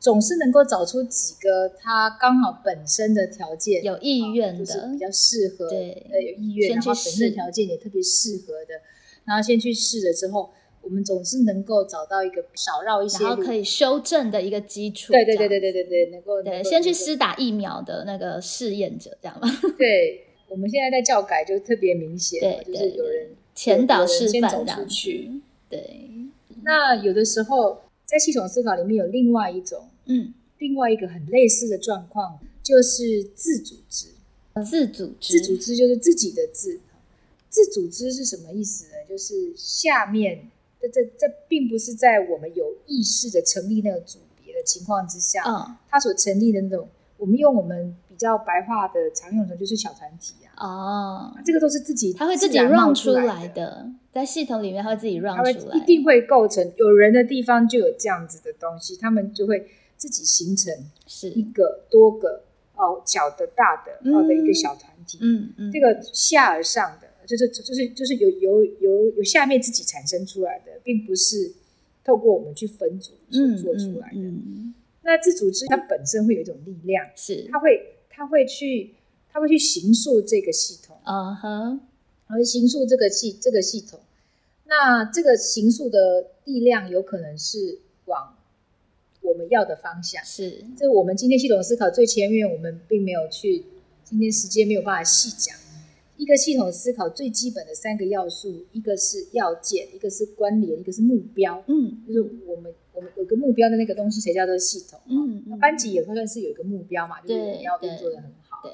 [0.00, 8.80] 总是能够找出几个他刚好本身的条件有意愿的，比较适合，对，呃，有意愿，然后本身的条件也特别适合的，
[9.24, 10.50] 然后先去试了之后。
[10.84, 15.12] 我们总是能够找到一个少绕一些，然后可以修正的一个基础。
[15.12, 19.48] 对对对对对对对，能够对先去施打疫苗的那个试验者，这样吗？
[19.78, 25.30] 对，我们现在在教改就特别明显，就是有人前导示范走出去。
[25.68, 26.10] 对，
[26.62, 34.08] 那有的时候在系统思考里面有另外一种，嗯，另外一个很类似的状况，就是自组织。
[34.64, 36.78] 自组织，自组织就是自己的自。
[37.48, 38.92] 自组织是什么意思呢？
[39.08, 40.50] 就是下面。
[40.88, 50.64] 这这并不是在我们有意识的成立那个组别的情况之下，嗯，它所成立的那种，我们用我们比较白话的常用的，就是小团体啊。
[50.64, 60.72] 哦，这个都是自己，它会自己 run 出来的，在系统里面它会自己 run 出来，一定会构成有人的地方就有这样子的东西，他们就会自己形成
[61.06, 62.42] 是一个多个
[62.76, 67.08] 哦小的大的哦的一个小团体，嗯嗯，这个下而上的。
[67.26, 71.52] 就是就是就是由由由由下面自己产生出来的，并不是
[72.04, 74.32] 透过我们去分组所做出来的。
[75.02, 78.94] 那自组织它本身会有一种力量，是它会它会去
[79.30, 81.80] 它会去形塑这个系统，啊哈，
[82.26, 84.00] 而形塑这个系这个系统。
[84.66, 88.34] 那这个形塑的力量有可能是往
[89.20, 90.64] 我们要的方向，是。
[90.76, 93.64] 这我们今天系统思考最前面，我们并没有去，
[94.04, 95.54] 今天时间没有办法细讲。
[96.16, 101.62] 一个系统思考最基本的三个要素，一个是要件，一个是关联，一个是目标。
[101.66, 105.00] 嗯，就是我们我们有个目标的那个东西才叫做系统。
[105.08, 108.60] 嗯，那班级也会算是有一个目标嘛，就是你要工作的很好。
[108.62, 108.72] 对。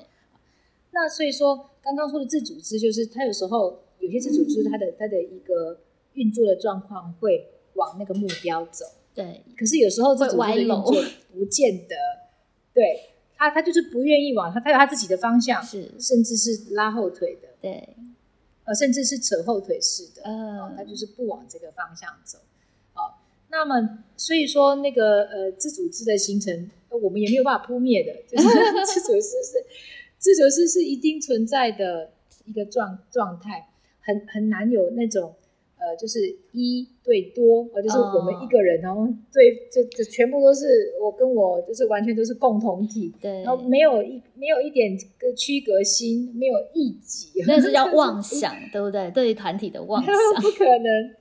[0.92, 5.78] 那所以说，刚刚说的自组织，就是它有时候有些自组织，它的它的一个
[6.12, 8.84] 运作的状况会往那个目标走。
[9.14, 9.42] 对。
[9.56, 10.94] 可是有时候自组织的运作
[11.32, 11.96] 不见得
[12.74, 13.06] 对。
[13.40, 15.90] 他他就是不愿意往他，他有他自己的方向，是。
[15.98, 17.96] 甚至是拉后腿的，对，
[18.64, 22.38] 呃，甚至是扯后腿式的，嗯，他就是不往这个方向走，
[22.94, 23.16] 哦，
[23.48, 28.48] 那么所以说那个呃自组织的形成，我们也没有办法扑灭的，就是
[28.84, 29.64] 自组织是
[30.18, 32.10] 自组织是一定存在的
[32.44, 35.34] 一个状状态，很很难有那种。
[35.80, 36.20] 呃，就是
[36.52, 49.10] 一对多，呃，就是我们一个人，然后对，就就全部都是我跟我，就是完全都是共同体，对，然后没有一没有一点个区隔心，没有异己，那是叫 妄想，对不对？
[49.12, 51.14] 对于团体的妄 想，不可能。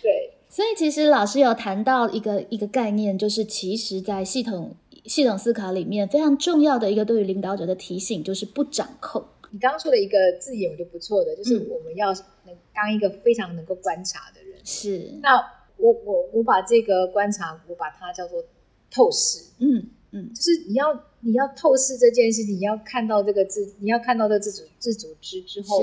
[0.00, 9.22] 对， 所以其实老师有谈到一个一个概念，就是其实在系统系统思考里面非常重要的一个对于领导者的提醒，就是不掌控。
[9.52, 12.12] 你刚刚说的一个字眼，我觉得不错的，就是我们要
[12.46, 14.58] 能当一个非常能够观察的人。
[14.64, 15.18] 是。
[15.22, 15.36] 那
[15.76, 18.42] 我我我把这个观察，我把它叫做
[18.90, 19.44] 透视。
[19.58, 25.82] 嗯嗯，就是你要你要透视这件事情，你要看到这个自，你要看到这自主自组织之后，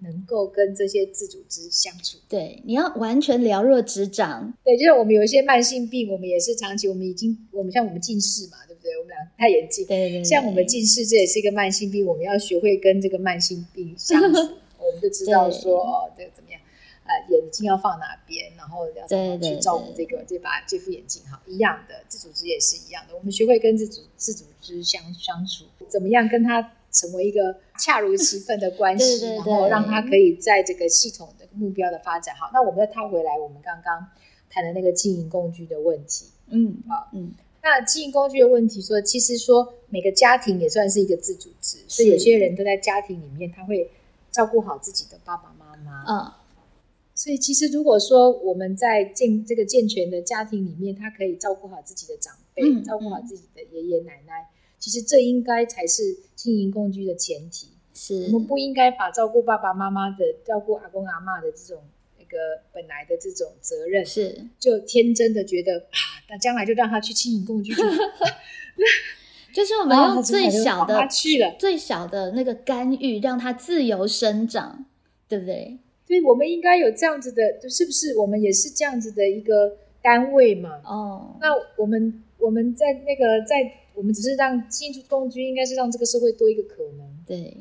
[0.00, 2.18] 能够跟这些自组织相处。
[2.28, 4.52] 对，你要完全了若指掌。
[4.64, 8.71] 对，就是我们有一些慢性病，我们也是长期，我们已经，我们像我们近视嘛，对？
[9.02, 10.22] 我们俩戴眼镜，对对。
[10.22, 14.38] 像我们近视，这也是一个慢性病，我们要学会跟这个慢性病相处，
[14.78, 16.60] 我们就知道说哦，这个怎么样？
[17.04, 23.16] 呃，眼睛要放哪边，然后要怎么去照顾这个这把这副眼镜哈，一样的，自组织也是一样的。
[23.16, 32.36] 我们学会跟自组自组织相相处，怎么样跟他成为一个恰如其分的关系，然后让他可以在这个系统的目标的发展。
[32.36, 34.06] 好，那我们再套回来，我们刚刚
[34.48, 36.26] 谈的那个经营工具的问题。
[36.54, 37.32] 嗯，好，嗯，
[37.62, 43.90] 那经营工具的问题，说其实说每个家庭也算是一个自组织，所以有些人都在家庭里面，他会
[44.30, 46.04] 照顾好自己的爸爸妈妈。
[46.06, 46.32] 嗯。
[47.14, 54.48] 所以，其实如果说我们在健这个健全的家庭里面，他可以照顾好自己的长辈，照顾好自己的爷爷奶奶，
[54.78, 57.68] 其实这应该才是经营工具的前提。
[57.94, 61.91] 是我们不应该把照顾爸爸妈妈的、照顾阿公阿妈的这种那
[62.32, 62.38] 个
[62.72, 65.98] 本来的这种责任，是就天真的觉得啊，
[66.30, 67.82] 那将来就让他去经营共居就
[69.52, 71.06] 就是我们用最小的
[71.58, 74.86] 最小的那个干预，让他自由生长，
[75.28, 75.78] 对不对？
[76.06, 80.80] 所以我们应该有这样子的，就是不是我们也是这样子的一个单位嘛？
[80.84, 87.56] 哦，那我们我们在那个在我们只是让进出共居，应该是让这个社会多一个可能，对，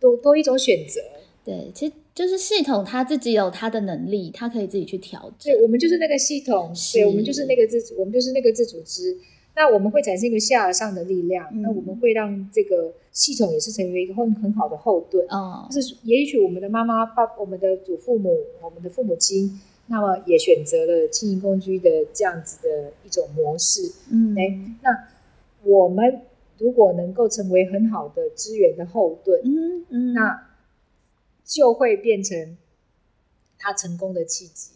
[0.00, 1.00] 多多一种选择。
[1.44, 5.52] 对，其实就是系统它自己有它的能力，它可以自己去调整。
[5.52, 9.16] 对，我们就是那个系统，对，我们就是那个自，我们就是那个自组织。
[9.56, 15.26] 那我们会产生一个下而上的力量，那我们会让这个系统也是成为一个很很好的后盾。
[15.28, 23.82] 哦，就是也许我们的妈妈、爸、我们的祖父母、我们的父母亲，那么也选择了经营共居的这样子的一种模式。
[24.10, 24.90] 嗯，哎，那
[25.64, 26.22] 我们
[26.58, 30.46] 如果能够成为很好的资源的后盾，嗯嗯，那
[31.50, 32.56] 就会变成
[33.58, 34.70] 他成功的契机。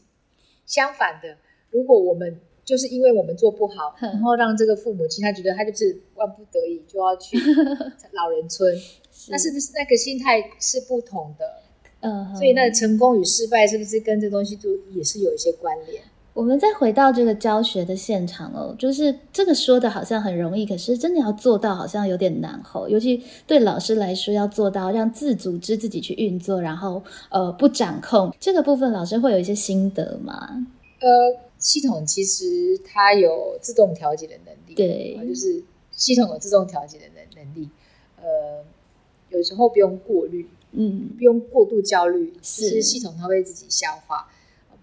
[0.67, 1.39] 相反的，
[1.71, 7.39] 如果我们就是因为我们做不好， 然后让这个父母亲他觉得他就是万不得已就要去
[8.13, 8.75] 老人村，
[9.29, 11.63] 那是不是那个心态是不同的？
[12.01, 16.03] 嗯，所以那成功与失败是不是跟这东西都也是有一些关联？
[16.35, 22.87] 我们再回到这个教学的现场哦，就是这个说的好像很容易，可是真的要做到好像有点难哦。
[22.89, 30.67] 尤其对老师来说，要做到让自组织自己去运作，然后呃不掌控这个部分，老师会有一些心得吗？
[31.01, 31.09] 呃。
[31.57, 35.63] 系统其实它有自动调节的能力，对，就是
[35.93, 37.67] 系统有自动调节的能能力，
[38.21, 38.63] 呃，
[39.31, 44.29] 有时候不用过滤，嗯，不用过度焦虑，是系统它会自己消化。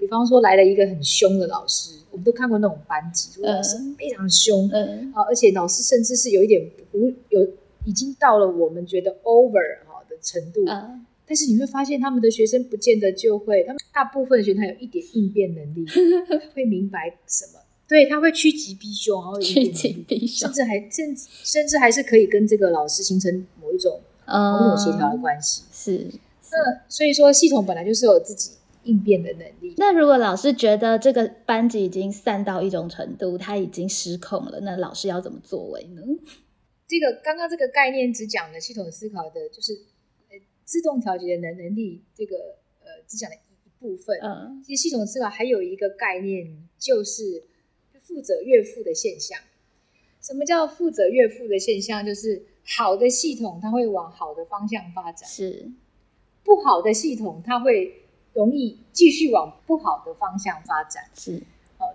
[0.02, 6.60] 比方说来了一个很凶的老师，我们都看过那种班级，老师非常凶，嗯，啊，而且老师甚至是有一点
[6.92, 6.98] 不
[7.30, 7.48] 有
[7.86, 10.66] 已经到了我们觉得 over 哈的程度。
[11.28, 15.86] 但是你会发现，他们的学生不见得就会，他们大部分的学生他有一点应变能力，
[16.56, 25.62] 会明白什么，对他会趋吉避凶，然后趋吉避凶，甚至还甚甚至还是可以跟这个老师形成某一种某一种协调的关系。
[25.72, 26.08] 是，
[26.52, 26.58] 那
[26.90, 28.52] 所以说系统本来就是有自己
[28.84, 29.74] 应变的能力。
[29.78, 36.02] 那如果老师觉得这个班级已经散到一种程度，他已经失控了，那老师要怎么作为呢？
[36.88, 39.80] 这个刚刚这个概念只讲了系统思考的，就是。
[40.64, 42.38] 自动调节的能能力，这个
[42.80, 44.18] 呃，只讲了一一部分。
[44.22, 46.48] 嗯，其实系统思考还有一个概念，
[46.80, 47.44] 就是
[48.00, 49.38] 负责岳父的现象。
[50.22, 52.06] 什么叫负责岳父的现象？
[52.06, 55.70] 就是好的系统，它会往好的方向发展；是
[56.42, 58.01] 不好的系统，它会
[58.34, 61.04] 容易继续往不好的方向发展。
[61.16, 61.42] 是，
[61.78, 61.86] 好，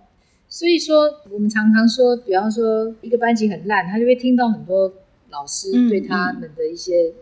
[0.48, 4.92] 所以说我们常常说，比方说一个班级很烂，他就会听到很多
[5.30, 7.12] 老师对他们的一些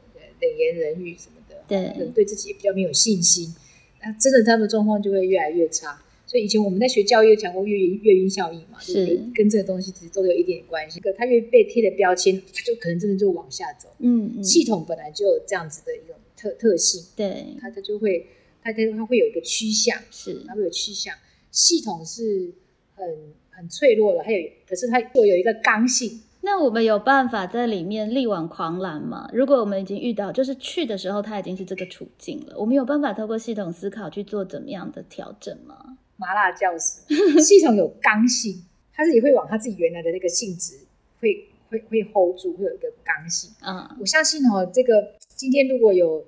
[0.41, 1.57] 冷言冷语什么的。
[1.67, 3.55] 对，可能对自己也比较没有信心，
[4.03, 6.01] 那真的他们状况就会越来越差。
[6.27, 10.99] 所以以前我们在学教育讲过月晕月晕效应嘛，是跟这个东西其实都有一点关系。
[10.99, 13.91] 可他越被贴的标签，他就可能真的就往下走。
[13.99, 18.27] 嗯，系统本来就有这样子的一种特特性，对，它它就会
[18.65, 21.15] 它它它会有一个趋向，是它会有趋向。
[21.53, 22.53] 系统是
[22.97, 23.07] 很
[23.51, 26.23] 很脆弱的，还有可是它又有一个刚性。
[26.41, 29.31] 那我们有办法在里面力挽狂澜吗？
[29.33, 35.97] 如果我们已经遇到，就是去的时候他已经是这个处境了，我们有办法透过系统思考去做怎么样的调整吗？
[36.17, 37.01] 麻辣教师
[37.41, 38.63] 系统有刚性，
[38.93, 40.79] 他自己会往他自己原来的那个性质
[41.19, 43.51] 会会会 hold 住，会有一个刚性。
[43.63, 46.25] 嗯，我相信哦，这个今天如果有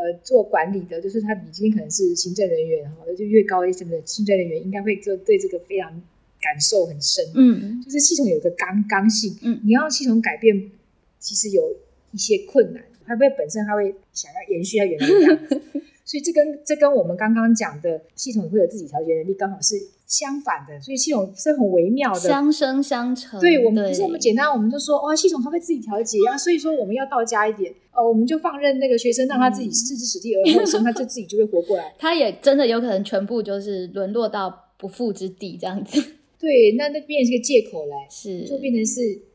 [0.00, 6.02] 呃做管理的，就是他比今天可能是行政人员哈，就越高一层的行政人员，应该会就对这个非常。
[6.42, 10.70] 感受很深，嗯，就是系统有个刚刚性，嗯，你要系统改变
[11.18, 11.76] 其实有
[12.12, 15.60] 一些困难，会不会本身它会想要延续它原来的样子？
[16.04, 19.76] 所以这跟这跟我们刚刚讲的系统会有自己调节能力，刚好是
[20.06, 20.80] 相反的。
[20.80, 23.40] 所以系统是很微妙的，相生相成。
[23.40, 26.36] 对我们不是那么简单，我们就说哇，系统它会自己调节啊。
[26.36, 31.94] 所以说我们要到家一点，哦，我们就放任那个学生让他自己置之死地而后生，他就自己就会活过来。
[31.98, 36.02] 他也真的有可能全部就是沦落到不复之地这样子。
[36.40, 39.29] 对，那那变成一个借口来，是就变成是。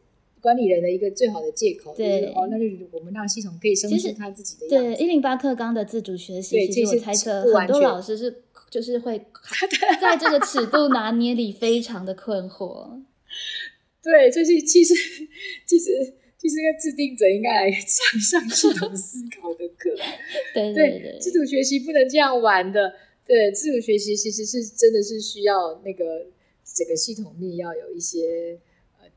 [0.46, 9.18] 管理人的一个最好的借口，对哦，那就是我们让系统可以生出他自己的对一零八课纲的自主学习，其实我猜测很多老师是就是会
[10.00, 13.02] 在这个尺度拿捏里非常的困惑。
[14.04, 14.94] 对，就是其实
[15.66, 19.90] 其实其实个制定者应该来上上系统思考的课。
[20.54, 22.94] 对对对，自主学习不能这样玩的。
[23.26, 26.28] 对，自主学习其实是真的是需要那个
[26.64, 28.60] 整个系统力要有一些。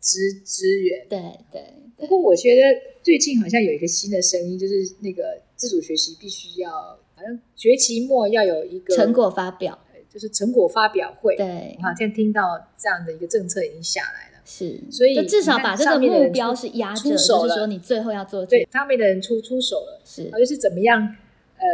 [0.01, 1.21] 资资源，对
[1.51, 1.63] 对。
[1.97, 2.63] 不过我觉得
[3.03, 9.77] 最近好像有一个新的声音，就是那个自主学习必须要，好像学期末要有一个成果发表，
[10.09, 11.37] 就是成果发表会。
[11.37, 14.43] 对，我好像听到这样的一个政策已经下来了。
[14.45, 18.47] 是，所以至少把这个目标是压着，就是说你最后要做。
[18.47, 21.03] 对，上面的人出出手了，是，就是怎么样？
[21.57, 21.67] 呃，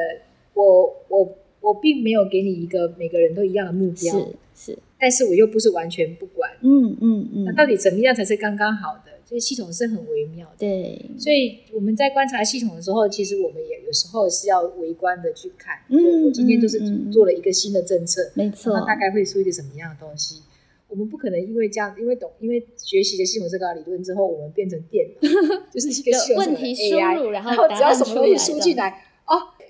[0.55, 4.79] 我我我并没有给你一个每个人都一样的目标，是是。
[4.99, 9.13] 但是我又不是完全不管，嗯嗯嗯，那到底怎么样才是刚刚好的？
[9.27, 10.55] 所以系统是很微妙的。
[10.59, 15.77] 对，所以我们在观察系统的时候，其实我们也有时候是要围观的去看。
[15.89, 16.79] 嗯，我今天就是
[17.11, 20.43] 做了一个新的政策，没错，那大概会出一个什么样的东西？
[20.89, 25.29] 我们不可能因为这样，因为懂，因为学习的系统这个理论之后，我们变成电脑，
[25.73, 28.95] 就是一个问题输入，然后只要什么东西输进来，哦。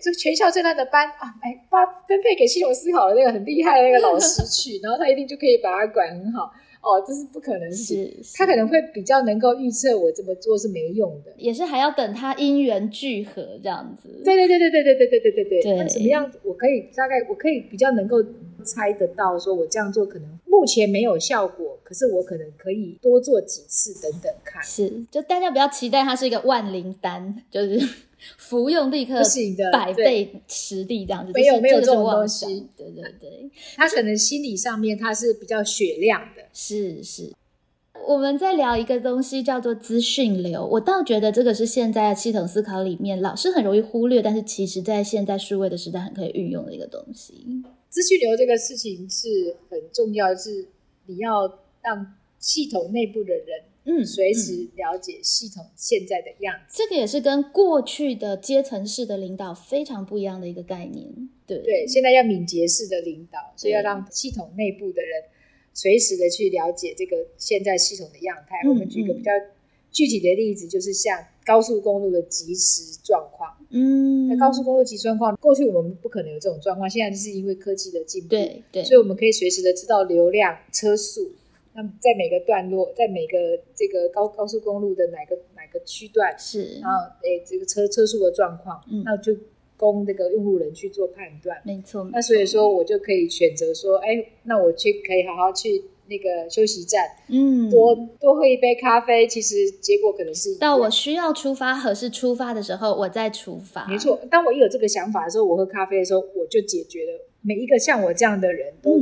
[0.05, 6.52] 就全校最烂的班啊，哎，把分配给系统思考的那个很厉害的那个老师去，然后他一定就可以把他管很好。
[6.84, 14.20] 哦，这是不可能是，他可能会比较能够预测我这么做是没用的，也是还要等他因缘聚合这样子。
[14.22, 15.76] 对对对对对对对对对对对。
[15.78, 16.30] 那怎么样？
[16.42, 18.22] 我可以大概我可以比较能够
[18.65, 24.62] 猜得到，说我这样做可能目前没有效果，可是我可能可以多做几次等等看。
[24.62, 27.89] 是，就大家不要期待它是一个万灵丹， 就是。
[28.39, 29.21] 服用立刻
[29.71, 32.67] 百倍实力这样子，没有没有这种东西。
[32.75, 36.43] 对对对，他可能心理上面他是比较雪亮的。
[36.51, 37.35] 是是，
[38.09, 47.62] 我们在聊一个东西叫做资讯流，我倒觉得这个是现在系统思考里面老是很容易忽略，但是其实在现在数位的时代很可以运用的一个东西。
[47.95, 50.66] 资讯流这个事情是很重要，是
[51.07, 53.62] 你要让系统内部的人。
[53.86, 61.28] 嗯，随时了解系统现在的样子，这个也是跟过去的阶层式的领导非常不一样的一个概念。
[61.47, 65.22] 对对，现在要敏捷式的领导，所以要让系统内部的人
[65.74, 68.66] 随时的去了解这个现在系统的样态。
[68.66, 69.30] 我们举个比较
[69.95, 73.57] 具体的例子，就是像高速公路的即时状况。
[73.70, 81.32] 嗯，那高速公路即时状况，过去我们不可能有这种状况，现在就是因为科技的进步，对对，所以我们可以随时的知道流量、车速。
[81.76, 83.36] 那在每个段落，在每个
[83.74, 89.32] 这个高高速公路的哪个哪个区段是，然后诶这个车车速的状况，嗯那就
[89.77, 91.59] 供这个用户人去做判断。
[91.64, 99.27] 没错，那所以说我就可以选择说，哎，那我去可以好好去那个休息站，嗯，多多喝一杯咖啡。
[99.27, 103.87] 其实结果可能是到我需要出发和是出发的时候，我再出发。
[103.87, 109.01] 没错，当我一有这个想法的时候，我喝咖啡的时候，我就解决了每一个像我这样的人都。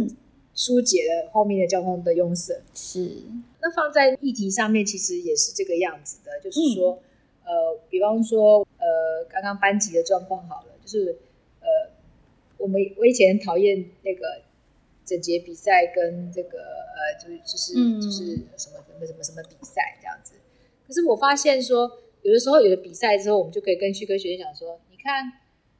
[0.54, 3.22] 疏解了后面的交通的拥塞，是。
[3.62, 6.98] 那放在议题上面，其实也是这个样子的，就是说，
[7.44, 11.18] 呃，比方说，呃，刚刚班级的状况好了，就是，
[11.60, 11.66] 呃，
[12.58, 14.42] 我们我以前讨厌那个
[15.04, 20.34] 整洁比赛跟这个，呃，就是就是就是什么什么什么什么比赛这样子。
[20.86, 21.90] 可是我发现说，
[22.22, 25.32] 有的时候有了比赛之后，我们就可以跟旭哥学姐讲说，你看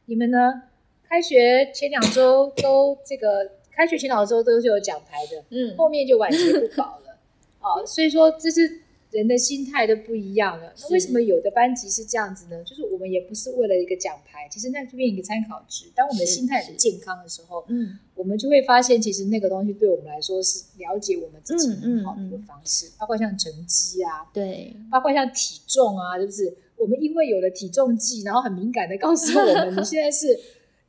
[0.06, 0.64] 你们呢，
[1.08, 3.52] 开学前两周都这个。
[3.74, 7.16] 开学前两周都是有奖牌的，嗯，后面就晚节不保了，
[7.62, 8.82] 哦，所以说这是
[9.12, 10.74] 人的心态都不一样了。
[10.80, 12.64] 那为什么有的班级是这样子呢？
[12.64, 15.84] 就是我们也不是为了一个奖牌，其实那这边一个参考值。
[15.94, 22.90] 当我们的心态很健康的时候，嗯，我们就会发现，其实那个东西对我们来说是了解我们自己很好的一个方式。
[22.98, 26.56] 包括像成绩啊，对，包括像体重啊，是不是？
[26.78, 30.26] 我们因为有了体重计，然后很敏感的告诉我们， 你现在是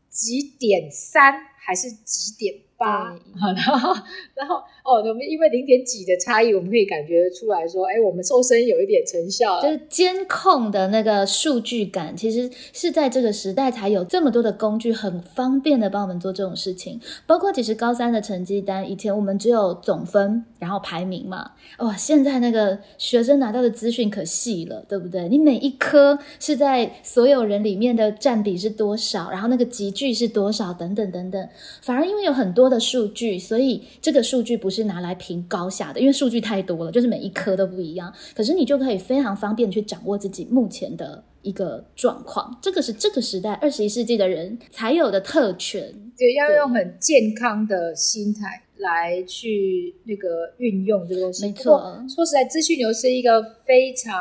[0.10, 2.56] 几点三还是几点？
[2.84, 3.16] 八，
[3.56, 3.94] 然后
[4.36, 9.62] 然后哦，我们因为零点几的差异，我们可以感觉出来说，哎，我们瘦身有一点成效。
[9.62, 17.00] 就是监控的那个数据感，其实是在这个时代才有这么多的工具，很方便的帮我们做这种事情。
[17.26, 21.52] 包括其实高三的成绩单，以前我们只有总分，然后排名嘛。
[21.78, 25.30] 哇，现在那个学生拿到的资讯可细了，对不对？
[25.30, 31.50] 你每一科是在所有人里面的占比是多少，然后那个集聚是多少，等等等等。
[31.82, 38.12] 反而因为有很多的数据，所以这个数据不是拿来评高下的，因为数据太多了，就是每一科都不一样。
[38.36, 45.94] 可是你就可以非常方便去掌握自己目前的一个状况，这个是这个时代二十一世纪的人才有的特权。
[46.18, 48.64] 对，要用很健康的心态。
[48.78, 52.04] 来去那个运用这个东西，没错。
[52.14, 54.12] 说实在，资讯流是一个非常，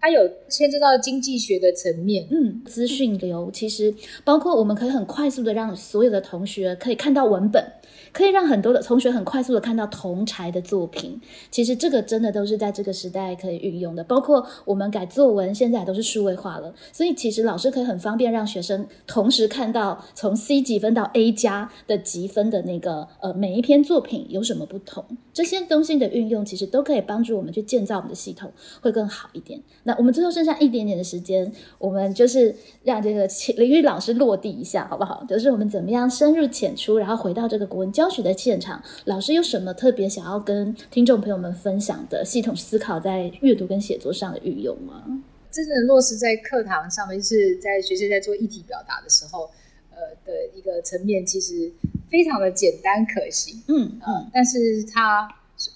[0.00, 2.26] 它有牵涉到经济学的层面。
[2.30, 3.92] 嗯，资讯流其实
[4.24, 7.62] 包括我们可以很快速的让所有的同学可以看到文本。
[8.16, 14.02] 可以让很多的同学很快速的看到同才的作品，其实这个真的都是在这个时代可以运用的。
[14.04, 25.04] 包括我们改作文，现在都是数位化了，所以其实老师可以很方便让学生同时看到从 C 几分到 A 加的积分的那个呃每一篇作品有什么不同。
[25.34, 28.50] 这些东西的运用，其实都可以帮助我们去建造我们的系统
[28.80, 29.60] 会更好一点。
[29.82, 35.22] 那我们最后剩下一点点的时间，我们就是让这个林玉老师落地一下，好不好？
[35.28, 38.05] 就是我们怎么样深入浅出，然后回到这个国文教。
[38.06, 45.02] 教学的现场，老师有什么特别想要跟听众朋友们分享的系统思考在阅读跟写作上的运用吗？
[45.50, 49.50] 真正落实在课堂上面，是在学生在做议题表达的时候，
[49.90, 51.72] 呃的一个层面，其实
[52.08, 53.60] 非常的简单可行。
[53.66, 55.28] 嗯嗯，但是它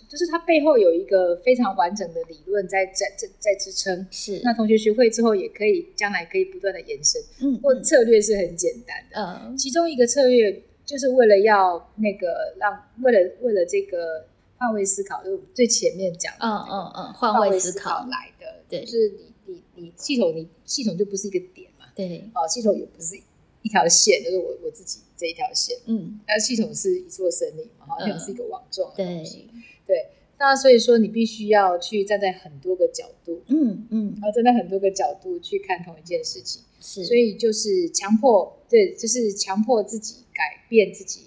[0.09, 4.07] 就是它背后有一个非常完整的理论在在在在支撑。
[4.09, 7.21] 是，那同学学会之后，也可以将来可以不断的延伸。
[7.41, 9.49] 嗯，或策略是很简单的。
[9.49, 10.63] 嗯，其中一个策略。
[10.91, 14.27] 就是为了要那个让为了为了这个
[14.59, 19.09] 换位思考，就最前面讲的，嗯嗯嗯，换位思考来的，对，就是
[19.47, 23.15] 你你你系统你系统就不是一个点嘛，对，哦，系统也不是
[23.63, 29.49] 一条线，就是我我自己这一条线，嗯，那系统是一座森林嘛，好像是一个网状的东西，
[29.87, 30.09] 对，
[30.41, 40.17] 那所以说你必须要去站在很多个角度，嗯嗯，然后站在很多个角度去看同一件事情，是，所以就是强迫，对，就是强迫自己。
[40.33, 41.25] 改变自己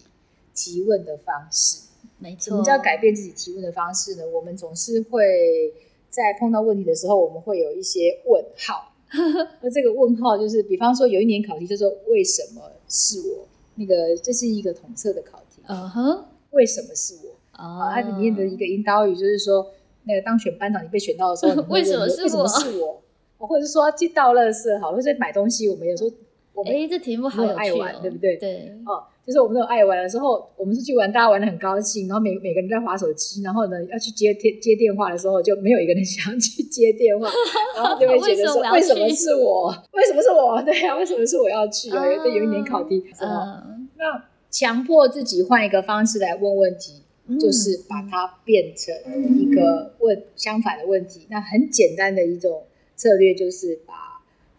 [0.56, 1.84] 提问的方式，
[2.18, 2.46] 没错。
[2.46, 4.24] 什么叫改变自己提问的方式呢？
[4.28, 5.72] 我们总是会
[6.10, 8.96] 在碰到问题的时候，我们会有一些问号。
[9.62, 13.46] 那这个问号就是，比方说有一年考题叫做“为什么是我”，
[13.76, 15.62] 那个这是一个统测的考题。
[15.68, 17.36] 嗯哼，为什么是我？
[17.52, 19.74] 啊，它里面的一个引导语就是说，
[20.06, 23.03] 那个当选班长你被选到的时候 为什么，为什么是我？
[23.48, 26.10] 或者是说去倒垃圾，好，或者买东西，我们有时候
[26.54, 26.74] 我们。
[26.74, 28.38] 哎，这题目好有爱玩，对不对？
[28.38, 37.28] 对，哦，就是我们有爱玩的时候，我们出去玩，大家玩的很高兴，然后每每个人在划手机，然后呢要去接接接电话的时候，就没有一个人想去接电话，
[37.76, 39.70] 然后就会觉得说，为什么是我？
[39.94, 40.62] 为什么是我？
[40.64, 41.90] 对呀，为什么是我要去？
[41.90, 43.64] 有有一年考题，是吗？
[43.98, 47.02] 那强迫自己换一个方式来问问题，
[47.40, 48.94] 就是把它变成
[49.40, 51.26] 一个问相反的问题。
[51.30, 52.64] 那很简单的一种
[53.04, 54.14] 策略就是把。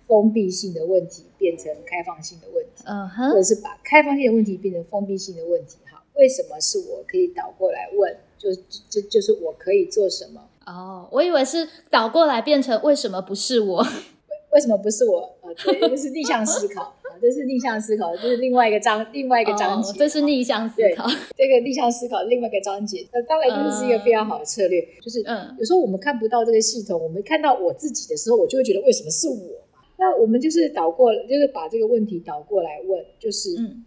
[0.06, 5.78] 封闭性的问题变成开放性的问题，嗯哼，或者是把开放性的问题变成封闭性的问题。
[5.90, 8.14] 哈，为什么是我可以倒过来问？
[8.36, 8.54] 就
[8.90, 10.42] 就就是我可以做什么？
[10.66, 13.82] 哦，我以为是倒过来变成为什么不是我？
[14.52, 15.36] 为什么不是我？
[15.40, 19.92] 呃，对，就是逆向思考啊，这是逆向思考，这是另外一个章，另外一个章节。
[19.98, 21.06] 这是逆向思考，
[21.36, 23.06] 这个逆向思考另外一个章节。
[23.12, 29.36] 那当然就是一个非常好的策略，就是嗯，有时候我们看不到这个系统，我们看到我自己的时候，我就会觉得为什么是我？
[29.96, 33.84] 那我们就是倒过，就是把这个问题倒过来问，就是，嗯，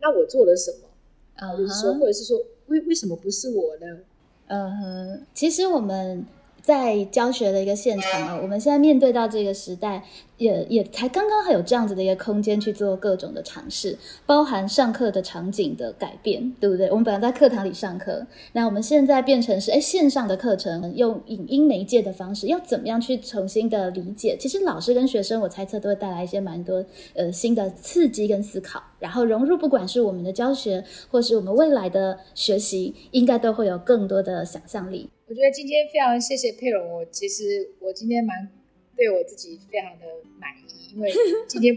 [0.00, 0.88] 那我做了什么？
[1.36, 3.98] 啊，就是说，或者是说，为为什么不是我呢？
[4.46, 6.24] 嗯哼，其实我们。
[6.64, 10.02] 在教学的一个现场啊，我们现在面对到这个时代，
[10.38, 16.88] 也也才刚刚还有这样子的一个空间去做各种的尝试，包含上课的场景的改变，对不对？
[16.88, 24.34] 我们本来在课堂里上课，那我们现在变成是哎线上的课程，用影音媒介的方式，要怎么样去重新的理解？
[24.40, 35.10] 其实老师跟学生，我猜测都会带来一些蛮多呃新的刺激跟思考，然后融入不管是我们的教学，或是我们未来的学习，应该都会有更多的想象力。
[35.26, 38.46] 我觉得今天非常谢谢佩蓉，我其实我今天蛮
[38.94, 40.04] 对我自己非常的
[40.38, 41.10] 满意，因为
[41.48, 41.74] 今天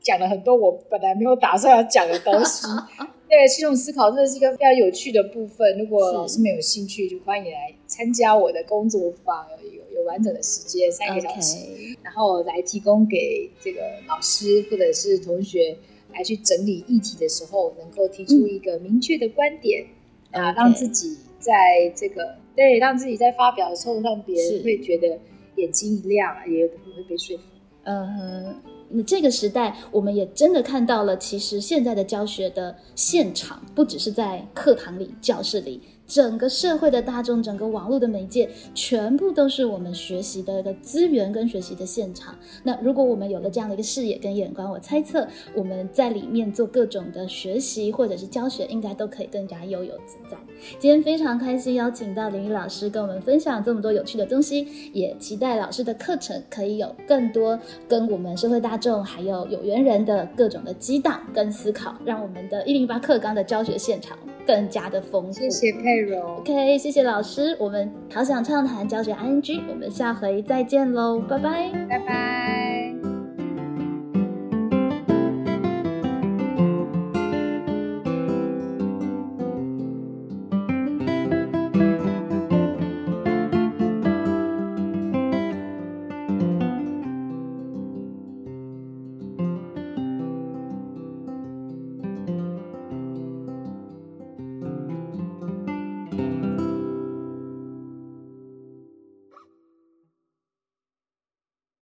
[0.00, 2.66] 讲了很多我本来没有打算要讲的东西。
[3.30, 11.58] 那个系统思考真的是一个非常有趣的部分，如果老师们有兴趣，就欢迎来参加我的工作坊，有有完整的时间三个小时，
[12.02, 15.76] 然后来提供给这个老师或者是同学
[16.14, 19.84] 来去整理议题的时候，能够提出一个明确的观点
[20.30, 25.16] 啊，让自己在这个对让自己在发表的时候，让别人会觉得
[25.54, 27.44] 眼睛一亮，也有可能会被说服。
[27.84, 35.80] 嗯哼，那这个时代，我们也真的看到了，其实现在的教学的现场，不只是在课堂里、教室里。
[36.08, 42.34] 整个社会的大众，整个网络的媒介，全部都是我们学习的一个资源跟学习的现场。
[42.64, 50.36] 那如果我们有了这样的一个视野跟眼光，我猜测我们在里面做各种的学习或者是教学，应该都可以更加悠游自在。
[50.78, 65.38] 今天非常开心邀请到林宇老师跟我们分享这么多有趣的东西，也期待老师的课程可以有更多跟我们社会大众还有有缘人的各种的激荡跟思考，让我们的一零八课纲的教学现场更加的丰富。
[65.38, 65.97] 谢谢佩。
[66.38, 67.56] OK，谢谢老师。
[67.58, 72.77] 我们好想畅谈教学 ING，我们下回再见喽，拜拜，拜拜。